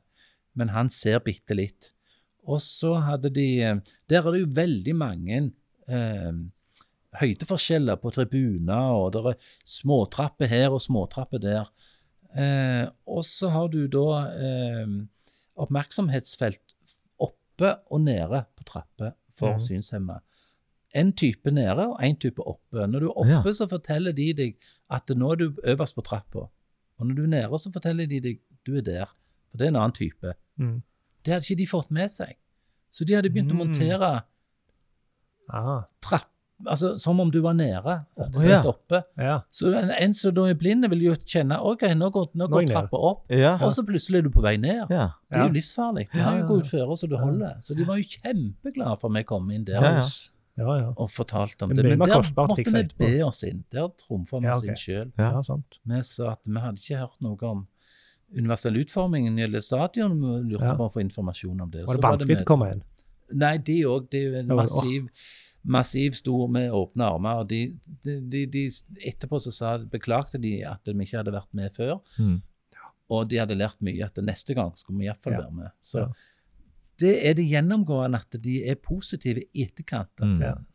[0.53, 1.91] men han ser bitte litt.
[2.47, 3.79] Og så hadde de eh,
[4.09, 5.37] Der er det jo veldig mange
[5.87, 6.31] eh,
[7.19, 9.37] høydeforskjeller på tribuner, og det er
[9.69, 11.69] småtrapper her og småtrapper der.
[12.35, 14.87] Eh, og så har du da eh,
[15.61, 16.73] oppmerksomhetsfelt
[17.21, 19.59] oppe og nede på trapper for mm.
[19.67, 20.21] synshemmede.
[20.95, 22.87] En type nede og en type oppe.
[22.87, 23.53] Når du er oppe, Ja.
[23.53, 24.57] så forteller de deg
[24.93, 26.47] at nå er du øverst på trappa.
[26.99, 29.05] Og når du er nede, så forteller de deg du er der.
[29.49, 30.33] For det er en annen type.
[30.57, 30.81] Mm.
[31.25, 32.35] Det hadde ikke de fått med seg.
[32.93, 33.63] Så de hadde begynt å Mm.
[33.65, 34.11] montere
[35.49, 36.29] Ah, trapp,
[36.67, 38.61] altså som om du var nede, Å, ja.
[38.65, 39.03] oppe.
[39.17, 39.39] ja.
[39.51, 42.67] Så en, en som da er blind, vil jo kjenne ok, nå går, nå går
[42.71, 43.55] trappa opp, Ja.
[43.61, 44.85] og så plutselig er du på vei ned.
[44.89, 45.09] ja.
[45.33, 46.07] Det er jo livsfarlig.
[46.13, 47.55] Du har jo god gå så du holder.
[47.61, 50.07] Så de var jo kjempeglade for vi kom inn der Ja, ja.
[50.57, 50.89] ja, ja.
[50.95, 51.83] og fortalte om det.
[51.83, 53.63] Men der måtte vi be oss inn.
[53.73, 55.11] Der trumfa vi Ja, oss inn sjøl.
[55.17, 57.67] Vi sa at vi hadde ikke hørt noe om
[58.33, 60.19] universell utforming når det gjelder stadion.
[60.21, 60.75] Vi lurte Ja.
[60.77, 61.85] på å få informasjon om det.
[61.87, 62.83] Var det vanskelig å komme inn?
[63.33, 64.09] Nei, de òg.
[64.11, 65.09] Det er jo en massiv men,
[65.63, 67.43] massiv, massiv stor med åpne armer.
[67.47, 68.69] de, de, de, de,
[69.01, 71.99] Etterpå så sa, beklagte de at vi ikke hadde vært med før.
[72.19, 72.41] Mm.
[73.09, 75.41] Og de hadde lært mye at neste gang skulle vi iallfall Ja.
[75.41, 75.71] være med.
[75.81, 76.07] Så
[76.99, 80.09] det er det gjennomgående at de er positive i etterkant.
[80.19, 80.65] Mm.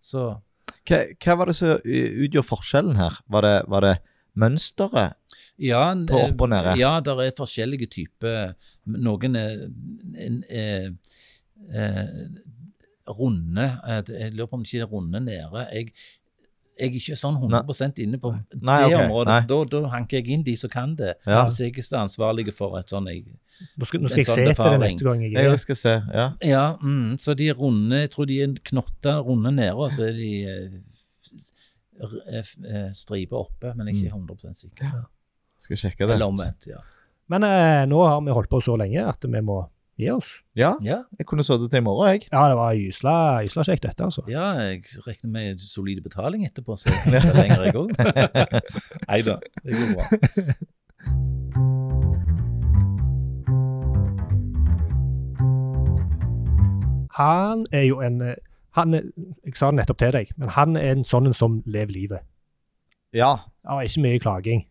[0.00, 0.40] Så
[0.88, 3.18] Hva, hva var det som utgjorde forskjellen her?
[3.28, 3.96] Var det, var det
[4.38, 5.16] mønsteret
[5.58, 6.76] ja, på opp og nede?
[6.78, 8.54] Ja, det er forskjellige typer.
[8.86, 9.66] Noen er,
[10.48, 10.92] er,
[11.72, 12.12] er
[13.18, 13.66] runde.
[13.88, 15.66] eh, Jeg lurer på om det ikke er runde nede.
[15.72, 15.92] Jeg,
[16.78, 18.30] jeg er ikke sånn 100% inne på
[18.62, 19.32] Nei, det ok, området.
[19.32, 19.46] nei.
[19.50, 21.14] Da, da hanker jeg inn de som kan det.
[21.26, 21.44] Ja.
[21.48, 23.24] Hvis jeg er ansvarlig for et sånn jeg,
[23.74, 25.94] Nå skal, nå skal jeg sånn se etter det neste gang jeg Jeg skal se.
[26.14, 26.26] Ja.
[26.46, 30.04] Ja, mm, så de er runde Jeg tror de er knotta runde nede, og så
[30.06, 30.76] er de eh,
[32.30, 34.92] eh, eh, striper oppe, men jeg er ikke 100% sikker.
[35.58, 36.14] Skal sjekke det.
[36.14, 36.78] Eller omvendt, ja.
[37.28, 39.58] Men eh, nå har vi holdt på så lenge at vi må
[40.14, 40.30] oss.
[40.56, 41.02] Ja, ja.
[41.18, 42.28] jeg kunne sittet til i morgen, jeg.
[42.32, 44.22] Ja, det var gysla, gysla kjekt, dette, altså.
[44.30, 47.90] Ja, jeg regner med solid betaling etterpå, så jeg er lenger, jeg òg.
[49.10, 50.04] Nei da, det går bra.
[57.18, 58.36] Han er jo en eh,
[58.78, 59.08] han er,
[59.44, 62.26] Jeg sa det nettopp til deg, men han er en sånn en som lever livet.
[63.16, 63.32] Ja.
[63.64, 64.66] Det var ikke mye klaging,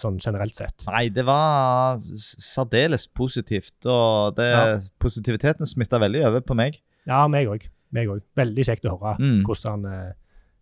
[0.00, 0.84] sånn generelt sett.
[0.86, 3.74] Nei, det var særdeles positivt.
[3.86, 4.78] Og det, Ja.
[4.98, 6.78] positiviteten smitta veldig over på meg.
[7.06, 7.66] Ja, meg òg.
[7.92, 8.22] Meg òg.
[8.36, 9.42] Veldig kjekt å høre Mm.
[9.44, 10.12] hvordan han, eh,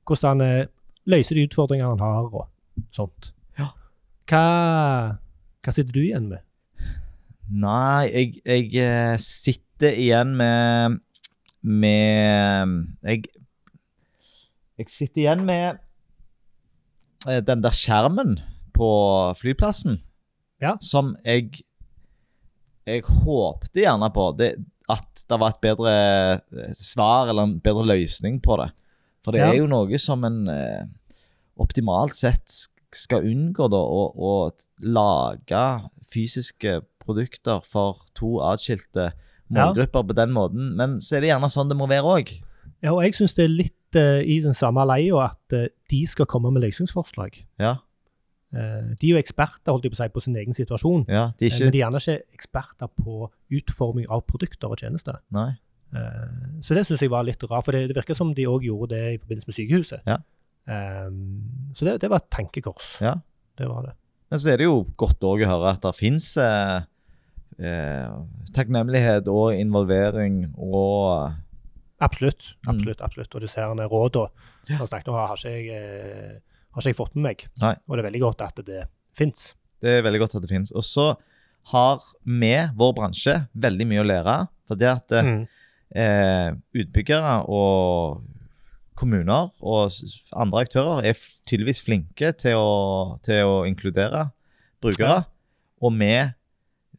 [0.06, 0.66] hvordan han eh,
[1.06, 2.48] løser de utfordringene han har, og
[2.92, 3.30] sånt.
[3.58, 3.70] Ja.
[4.26, 5.18] Hva,
[5.62, 6.40] hva sitter du igjen med?
[7.48, 11.00] Nei, jeg, jeg eh, sitter igjen med
[11.62, 13.24] Med Jeg,
[14.78, 15.78] jeg sitter igjen med
[17.28, 18.36] eh, den der skjermen
[18.76, 18.90] på
[19.40, 19.98] flyplassen.
[20.62, 20.76] Ja.
[20.80, 21.50] som jeg
[22.86, 24.52] Jeg håpte gjerne på det,
[24.88, 25.92] at det var et bedre
[26.38, 28.68] eh, svar eller en bedre løsning på det.
[29.24, 29.48] For det Ja.
[29.50, 30.84] er jo noe som en eh,
[31.58, 32.46] optimalt sett
[32.94, 34.32] skal unngå, da, å, å
[34.86, 35.64] lage
[36.14, 39.10] fysiske produkter for to atskilte
[39.50, 40.76] målgrupper på den måten.
[40.78, 42.30] Men så er det gjerne sånn det må være òg.
[42.84, 46.00] Ja, og jeg syns det er litt uh, i den samme leia at uh, de
[46.06, 47.42] skal komme med løsningsforslag.
[47.58, 47.76] Ja,
[48.96, 51.48] de er jo eksperter holdt jeg på, å si, på sin egen situasjon, ja, de
[51.48, 53.28] eh, ikke men de er gjerne ikke eksperter på
[53.58, 55.20] utforming av produkter og tjenester.
[55.36, 55.50] Nei.
[55.96, 58.66] Eh, så det syns jeg var litt rart, for det, det virker som de òg
[58.68, 60.08] gjorde det i forbindelse med sykehuset.
[60.08, 60.18] Ja.
[60.66, 61.10] Eh,
[61.76, 62.96] så det, det var et tenkekors.
[63.04, 63.16] Ja.
[63.56, 63.96] Det var det.
[64.30, 66.80] Men så er det jo godt å høre at det fins eh,
[67.62, 68.14] eh,
[68.56, 71.32] takknemlighet og involvering og
[72.02, 72.50] Absolutt.
[72.66, 72.74] Mm.
[72.74, 73.34] absolutt, absolutt.
[73.34, 74.26] Og du ser rådene
[74.68, 74.76] Ja.
[75.16, 76.40] han har ikke jeg, eh,
[76.76, 77.44] har ikke jeg fått med meg.
[77.62, 77.72] Nei.
[77.88, 78.82] Og det er veldig godt at det
[79.16, 79.54] fins.
[79.82, 80.70] Det er veldig godt at det finnes.
[80.76, 81.08] Og så
[81.72, 84.36] har vi, vår bransje, veldig mye å lære.
[84.68, 85.46] For det at eh, Mm.
[85.96, 86.52] eh,
[86.82, 88.22] utbyggere og
[88.96, 89.90] kommuner og
[90.32, 94.30] andre aktører er tydeligvis flinke til å, til å inkludere
[94.82, 95.22] brukere.
[95.24, 95.24] Ja.
[95.82, 96.12] Og vi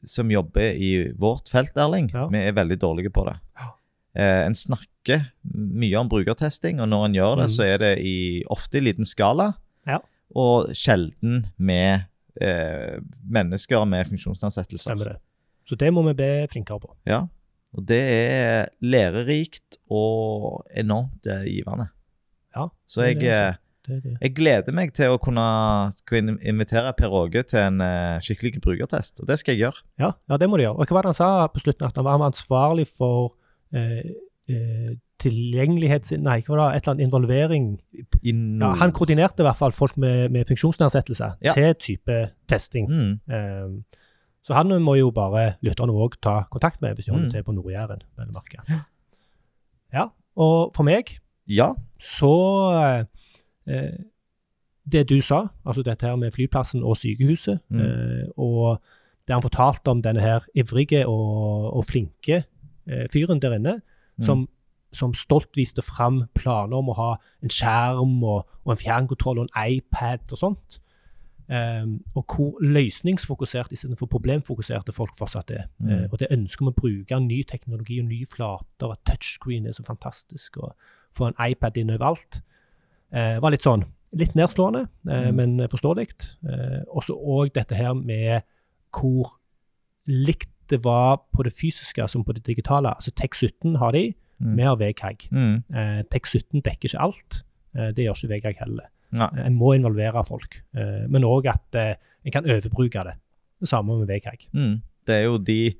[0.07, 2.28] som jobber i vårt felt, Erling, Ja.
[2.28, 3.39] vi er veldig dårlige på det.
[3.57, 3.71] Ja.
[4.15, 7.55] Eh, en snakker mye om brukertesting, og når en gjør det, Mm.
[7.57, 9.55] så er det i, ofte i liten skala.
[10.36, 12.03] Og sjelden med
[12.41, 14.91] eh, mennesker med funksjonsnedsettelser.
[14.91, 15.17] Stemmer det.
[15.67, 16.93] Så det må vi bli flinkere på.
[17.07, 17.25] Ja,
[17.75, 21.89] og det er lærerikt og enormt eh, givende.
[22.55, 23.57] Ja, Så er jeg, det, eh,
[23.88, 24.13] Det er det.
[24.21, 25.47] jeg gleder meg til å kunne,
[26.07, 29.84] kunne invitere Per Åge til en eh, skikkelig brukertest, og det skal jeg gjøre.
[29.99, 30.78] Ja, ja, det må du gjøre.
[30.80, 31.88] Og hva var det han sa på slutten?
[31.88, 33.34] At han var ansvarlig for
[33.75, 34.15] eh,
[34.50, 36.12] eh, tilgjengelighets...
[36.22, 36.78] Nei, hva var det?
[36.78, 37.68] Et eller annet involvering
[38.24, 38.60] In...
[38.62, 41.54] ja, Han koordinerte i hvert fall folk med, med funksjonsnedsettelse Ja.
[41.54, 42.89] til type testing.
[42.89, 43.70] mm, Eh,
[44.48, 47.32] så han må jo bare lytterne òg ta kontakt med hvis de holder Mm.
[47.32, 48.02] til på Nord-Jæren.
[48.70, 48.80] Ja.
[49.93, 51.18] Ja, og for meg
[51.48, 51.74] Ja.
[52.00, 53.04] så
[53.68, 53.91] eh,
[54.91, 57.80] Det du sa, altså dette her med flyplassen og sykehuset, Mm.
[57.80, 58.82] eh, og
[59.28, 62.43] det han fortalte om denne her ivrige og, og flinke
[62.88, 63.82] eh, fyren der inne,
[64.18, 64.26] Mm.
[64.26, 64.47] som,
[64.93, 67.11] som stolt viste fram planer om å ha
[67.43, 70.80] en skjerm og, og en fjernkontroll og en iPad og sånt.
[71.47, 75.70] Um, og hvor løsningsfokusert istedenfor problemfokuserte folk fortsatt er.
[75.80, 75.91] Mm.
[75.91, 79.78] Uh, og det ønsket om å bruke ny teknologi og nye flater, at touchscreen er
[79.78, 80.74] så fantastisk, og
[81.15, 82.41] få en iPad inn overalt,
[83.15, 83.86] uh, var litt sånn
[84.18, 85.36] litt nedslående, uh, Mm.
[85.36, 86.09] men forståelig.
[86.43, 88.41] Uh, og så òg dette her med
[88.91, 89.38] hvor
[90.07, 92.93] likt det var på det fysiske som på det digitale.
[92.95, 94.55] Altså TEK17 har de, Mm.
[94.55, 95.30] vi har VKG.
[95.32, 95.63] Mm.
[95.74, 97.39] Eh, TEK17 dekker ikke alt.
[97.76, 98.86] Eh, det gjør ikke VKG heller.
[99.18, 99.30] Nei.
[99.47, 101.95] En må involvere folk, eh, men òg at eh,
[102.26, 103.15] en kan overbruke det.
[103.59, 104.47] Det samme med VKG.
[104.53, 104.76] Mm.
[105.07, 105.74] Det er jo de,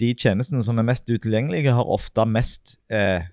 [0.00, 3.26] de tjenestene som er mest utilgjengelige, har ofte mest eh,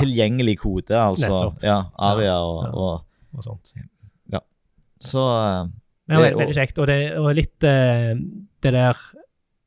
[0.00, 0.96] tilgjengelig kode.
[0.96, 2.70] Altså ja, Aria og, Ja.
[2.72, 3.04] og
[3.36, 3.72] og sånt.
[5.00, 5.72] Så det,
[6.08, 6.78] Men det er veldig kjekt.
[6.82, 8.14] Og, det, og litt eh,
[8.62, 8.96] det der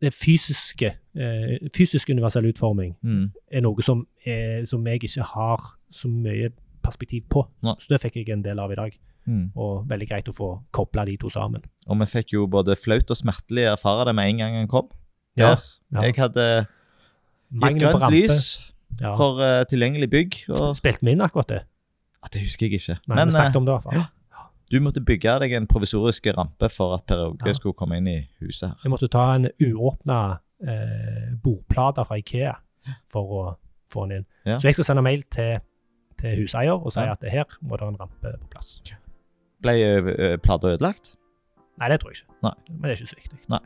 [0.04, 3.24] det fysiske, eh, fysisk universell utforming mm.
[3.56, 6.52] er noe som, er, som jeg ikke har så mye
[6.84, 7.46] perspektiv på.
[7.64, 7.78] Nei.
[7.80, 8.98] Så det fikk jeg en del av i dag.
[9.24, 9.46] Mm.
[9.56, 11.64] Og veldig greit å få kobla de to sammen.
[11.88, 14.90] Og vi fikk jo både flaut og smertelig erfare det med en gang han kom.
[15.40, 15.64] Ja, Der.
[15.96, 16.04] ja.
[16.10, 16.48] Jeg hadde
[17.54, 18.12] gitt grønt rampe.
[18.14, 18.42] lys
[19.00, 19.16] Ja.
[19.18, 20.36] for uh, tilgjengelig bygg.
[20.54, 21.62] Og, Spilte vi inn akkurat det?
[22.22, 23.00] Ja, det husker jeg ikke.
[23.08, 23.96] Nei, Men vi snakket eh, om det i hvert fall.
[23.98, 24.04] ja.
[24.74, 27.54] Du måtte bygge deg en provisorisk rampe for at Per Åge Ja.
[27.58, 28.78] skulle komme inn i huset her.
[28.84, 32.56] Jeg måtte ta en uåpna eh, bordplate fra Ikea
[33.12, 33.44] for å
[33.92, 34.26] få den inn.
[34.46, 34.58] Ja.
[34.58, 35.60] Så jeg skal sende mail til,
[36.20, 37.14] til huseier og si Ja.
[37.14, 38.82] at det her må det en rampe på plass.
[39.64, 41.16] Ble uh, plata ødelagt?
[41.80, 42.34] Nei, det tror jeg ikke.
[42.44, 42.54] Nei.
[42.70, 43.40] Men det er ikke så viktig.
[43.50, 43.60] Nei.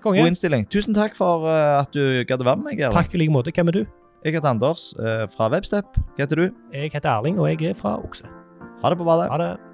[0.00, 0.22] Konge.
[0.22, 0.64] God innstilling.
[0.70, 2.84] Tusen takk for uh, at du gadd å være med meg.
[2.94, 3.52] Takk i like måte.
[3.52, 3.84] Hvem er du?
[4.24, 5.98] Jeg heter Anders uh, fra Webstep.
[6.16, 6.46] Hva heter du?
[6.72, 8.30] Jeg heter Erling, og jeg er fra Okse.
[8.82, 9.28] Ha det på badet.
[9.30, 9.67] Ha det.